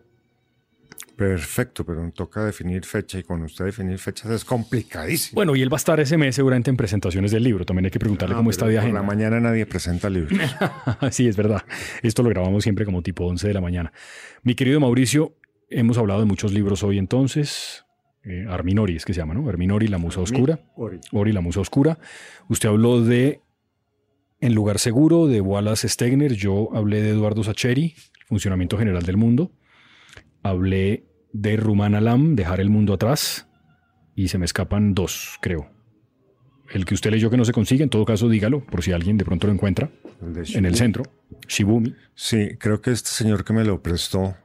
[1.16, 5.36] Perfecto, pero toca definir fecha y con usted definir fechas es complicadísimo.
[5.36, 7.66] Bueno, y él va a estar ese mes seguramente en presentaciones del libro.
[7.66, 9.00] También hay que preguntarle Ah, cómo está de por agenda.
[9.02, 10.40] la mañana nadie presenta libros.
[11.12, 11.62] sí, es verdad.
[12.02, 13.94] Esto lo grabamos siempre como tipo 11 de la mañana.
[14.42, 15.36] Mi querido Mauricio,
[15.70, 17.86] hemos hablado de muchos libros hoy entonces.
[18.24, 19.48] Eh, Arminori es que se llama, ¿no?
[19.50, 20.60] Arminori, la musa oscura.
[20.76, 21.00] Ori.
[21.12, 22.00] Ori, la musa oscura.
[22.50, 23.42] Usted habló de
[24.40, 26.34] En lugar seguro, de Wallace Stegner.
[26.34, 27.96] Yo hablé de Eduardo Sacheri,
[28.28, 29.52] funcionamiento general del mundo.
[30.44, 33.48] Hablé de Ruman Alam, Dejar el mundo atrás.
[34.16, 35.70] Y se me escapan dos, creo.
[36.72, 39.18] El que usted leyó que no se consigue, en todo caso dígalo, por si alguien
[39.18, 39.90] de pronto lo encuentra,
[40.22, 41.04] El en el centro.
[41.48, 41.96] Shibumi.
[42.16, 44.36] Sí, creo que este señor que me lo prestó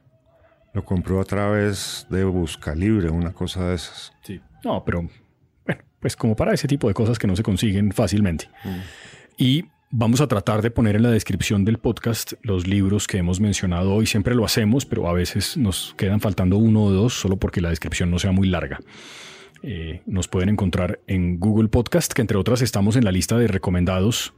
[0.73, 4.13] lo compró a través de Buscalibre, una cosa de esas.
[4.21, 4.41] Sí.
[4.63, 5.09] No, pero
[5.65, 8.49] bueno, pues como para ese tipo de cosas que no se consiguen fácilmente.
[9.37, 13.39] Y vamos a tratar de poner en la descripción del podcast los libros que hemos
[13.39, 14.05] mencionado hoy.
[14.05, 17.69] Siempre lo hacemos, pero a veces nos quedan faltando uno o dos solo porque la
[17.69, 18.79] descripción no sea muy larga.
[19.61, 23.47] Eh, nos pueden encontrar en Google Podcast, que entre otras estamos en la lista de
[23.47, 24.33] recomendados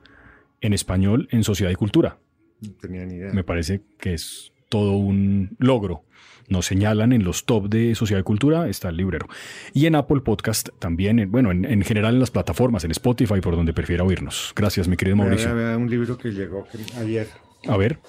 [0.61, 2.17] en español en Sociedad y Cultura.
[2.61, 3.33] No tenía ni idea.
[3.33, 6.05] Me parece que es todo un logro.
[6.51, 9.27] Nos señalan en los top de Sociedad y Cultura, está el librero.
[9.73, 13.39] Y en Apple Podcast también, en- bueno, en, en general en las plataformas, en Spotify,
[13.41, 14.53] por donde prefiera oírnos.
[14.55, 15.55] Gracias, mi querido Mauricio.
[15.55, 16.67] vea, vea, un libro que llegó
[16.99, 17.27] ayer
[17.67, 17.99] A ver,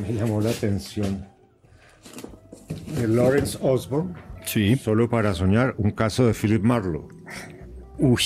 [0.00, 1.26] me llamó la atención.
[2.98, 4.14] De Lawrence Osborne,
[4.46, 4.76] sí.
[4.76, 7.08] Solo para soñar, un caso de Philip Marlowe.
[7.98, 8.22] Uy.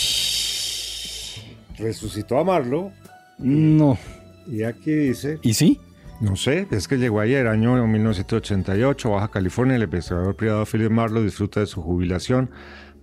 [1.79, 2.93] Resucitó a Marlowe
[3.39, 3.99] No.
[4.47, 5.81] y aquí dice, ¿Y sí?
[6.21, 11.23] No sé, es que llegó ayer, año 1988, Baja California, el investigador privado Philip Marlowe
[11.23, 12.51] disfruta de su jubilación,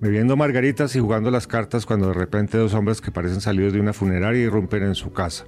[0.01, 3.80] bebiendo margaritas y jugando las cartas cuando de repente dos hombres que parecen salidos de
[3.80, 5.45] una funeraria irrumpen en su casa.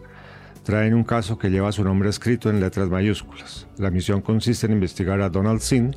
[0.63, 3.68] Traen un caso que lleva su nombre escrito en letras mayúsculas.
[3.78, 5.93] La misión consiste en investigar a Donald Sin,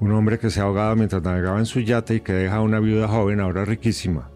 [0.00, 2.60] un hombre que se ha ahogado mientras navegaba en su yate y que deja a
[2.60, 4.30] una viuda joven ahora riquísima.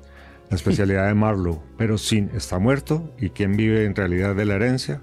[0.48, 4.54] La especialidad de Marlowe, pero Sin está muerto y quién vive en realidad de la
[4.54, 5.00] herencia.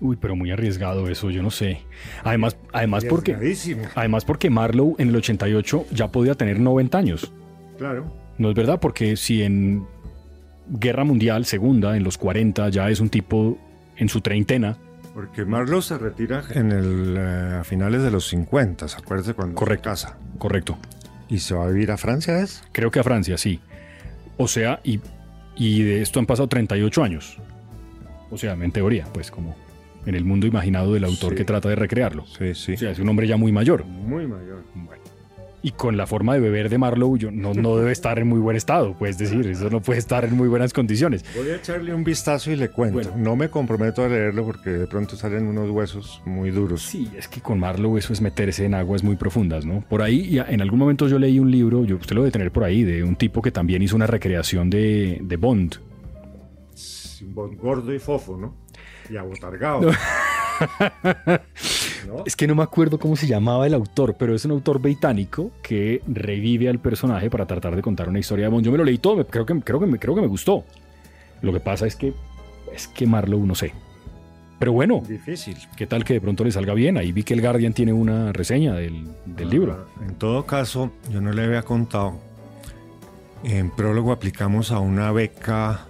[0.00, 1.80] Uy, pero muy arriesgado eso, yo no sé.
[2.22, 3.36] Además, además porque,
[3.94, 7.32] además porque Marlowe en el 88 ya podía tener 90 años.
[7.78, 8.12] Claro.
[8.38, 9.86] No es verdad, porque si en
[10.68, 13.56] Guerra Mundial Segunda, en los 40, ya es un tipo
[13.96, 14.76] en su treintena,
[15.14, 19.54] Porque Marlowe se retira en el, eh, a finales de los 50, ¿se acuerda cuando
[19.54, 19.96] Correcto.
[19.96, 20.18] se casa?
[20.38, 20.76] correcto.
[21.28, 22.62] ¿Y se va a vivir a Francia, es?
[22.72, 23.58] Creo que a Francia, sí.
[24.36, 25.00] O sea, y,
[25.56, 27.38] y de esto han pasado 38 años.
[28.30, 29.56] O sea, en teoría, pues como
[30.06, 31.36] en el mundo imaginado del autor Sí.
[31.36, 32.24] que trata de recrearlo.
[32.26, 32.72] Sí, sí.
[32.74, 33.84] O sea, es un hombre ya muy mayor.
[33.84, 34.62] Muy mayor.
[35.62, 38.38] Y con la forma de beber de Marlowe, yo no, no debe estar en muy
[38.38, 41.24] buen estado, puedes decir, eso no puede estar en muy buenas condiciones.
[41.36, 42.98] Voy a echarle un vistazo y le cuento.
[42.98, 43.10] Bueno.
[43.16, 46.82] No me comprometo a leerlo porque de pronto salen unos huesos muy duros.
[46.82, 49.80] Sí, es que con Marlowe eso es meterse en aguas muy profundas, ¿no?
[49.88, 52.62] Por ahí, en algún momento yo leí un libro, yo, usted lo debe tener por
[52.62, 55.76] ahí, de un tipo que también hizo una recreación de, de Bond.
[57.34, 58.54] Buen gordo y fofo, ¿no?
[59.10, 59.80] Y abotargado.
[59.82, 59.92] No.
[62.06, 62.22] ¿No?
[62.24, 65.50] Es que no me acuerdo cómo se llamaba el autor, pero es un autor británico
[65.62, 68.64] que revive al personaje para tratar de contar una historia de Bond.
[68.64, 70.64] Yo me lo leí todo, creo que, creo que, me, creo que me gustó.
[71.42, 72.14] Lo que pasa es que
[72.72, 73.72] es que Marlowe no sé.
[74.58, 75.56] Pero bueno, Difícil.
[75.76, 76.96] ¿qué tal que de pronto le salga bien?
[76.96, 79.86] Ahí vi que el Guardian tiene una reseña del, del libro.
[79.98, 82.14] Ah, En todo caso, yo no le había contado.
[83.44, 85.86] En prólogo aplicamos a una beca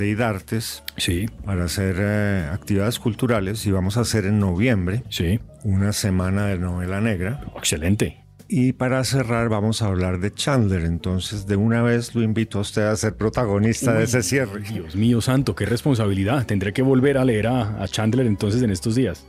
[0.00, 5.38] de IDARTES Sí, para hacer eh, actividades culturales y vamos a hacer en noviembre sí,
[5.62, 7.40] una semana de novela negra.
[7.56, 8.16] excelente.
[8.52, 10.84] Y para cerrar vamos a hablar de Chandler.
[10.84, 14.60] Entonces de una vez lo invito a usted a ser protagonista de Uy, ese cierre.
[14.62, 16.44] Dios mío santo, qué responsabilidad.
[16.46, 19.24] Tendré que volver a leer a, a Chandler entonces en estos días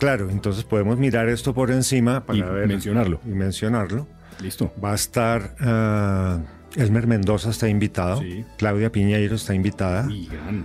[0.00, 3.20] Claro, entonces podemos mirar esto por encima para y ver mencionarlo.
[3.24, 4.08] y mencionarlo.
[4.40, 4.72] Listo.
[4.84, 6.40] Va a estar ah,
[6.76, 8.44] Elmer Mendoza está invitado, Sí.
[8.58, 10.64] Claudia Piñeiro está invitada, gran.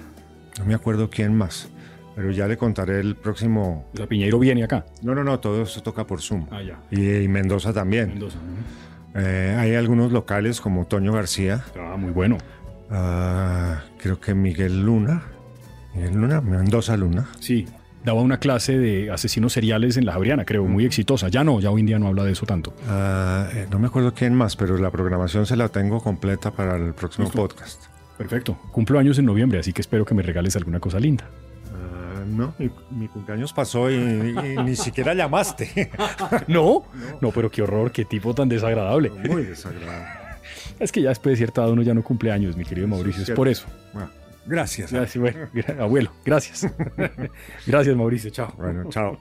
[0.60, 1.70] no me acuerdo quién más,
[2.16, 3.86] pero ya le contaré el próximo.
[3.94, 4.86] Sea, Piñeiro viene acá.
[5.02, 6.48] No, no, no, todo esto toca por Zoom.
[6.52, 6.80] Ah, ya.
[6.92, 8.10] Y, y Mendoza también.
[8.10, 8.38] Mendoza.
[9.16, 12.38] Eh, hay algunos locales como Toño García, Ah, muy bueno.
[12.92, 15.24] ah, creo que Miguel Luna,
[15.96, 17.28] Miguel Luna, Mendoza Luna.
[17.40, 17.68] Sí.
[18.08, 21.28] Daba una clase de asesinos seriales en la Javeriana, creo, muy exitosa.
[21.28, 22.74] Ya no, ya hoy en día no habla de eso tanto.
[22.88, 26.78] ah, eh, no me acuerdo quién más, pero la programación se la tengo completa para
[26.78, 27.38] el próximo Listo.
[27.42, 27.84] podcast.
[28.18, 28.58] Perfecto.
[28.72, 31.26] Cumplo años en noviembre, así que espero que me regales alguna cosa linda.
[31.74, 35.92] Ah, no, mi, mi cumpleaños pasó y, y ni siquiera llamaste.
[36.48, 36.84] ¿No?
[37.20, 39.10] No, pero qué horror, qué tipo tan desagradable.
[39.10, 40.08] Muy desagradable.
[40.80, 43.24] Es que ya después de cierta edad uno ya no cumple años, mi querido Mauricio.
[43.24, 43.66] Es por eso.
[43.92, 44.10] Bueno,
[44.48, 44.92] gracias.
[44.92, 46.68] Gracias, bueno, abuelo, gracias.
[47.68, 48.30] gracias, Mauricio.
[48.30, 48.54] Chao.
[48.58, 49.18] Bueno, chao.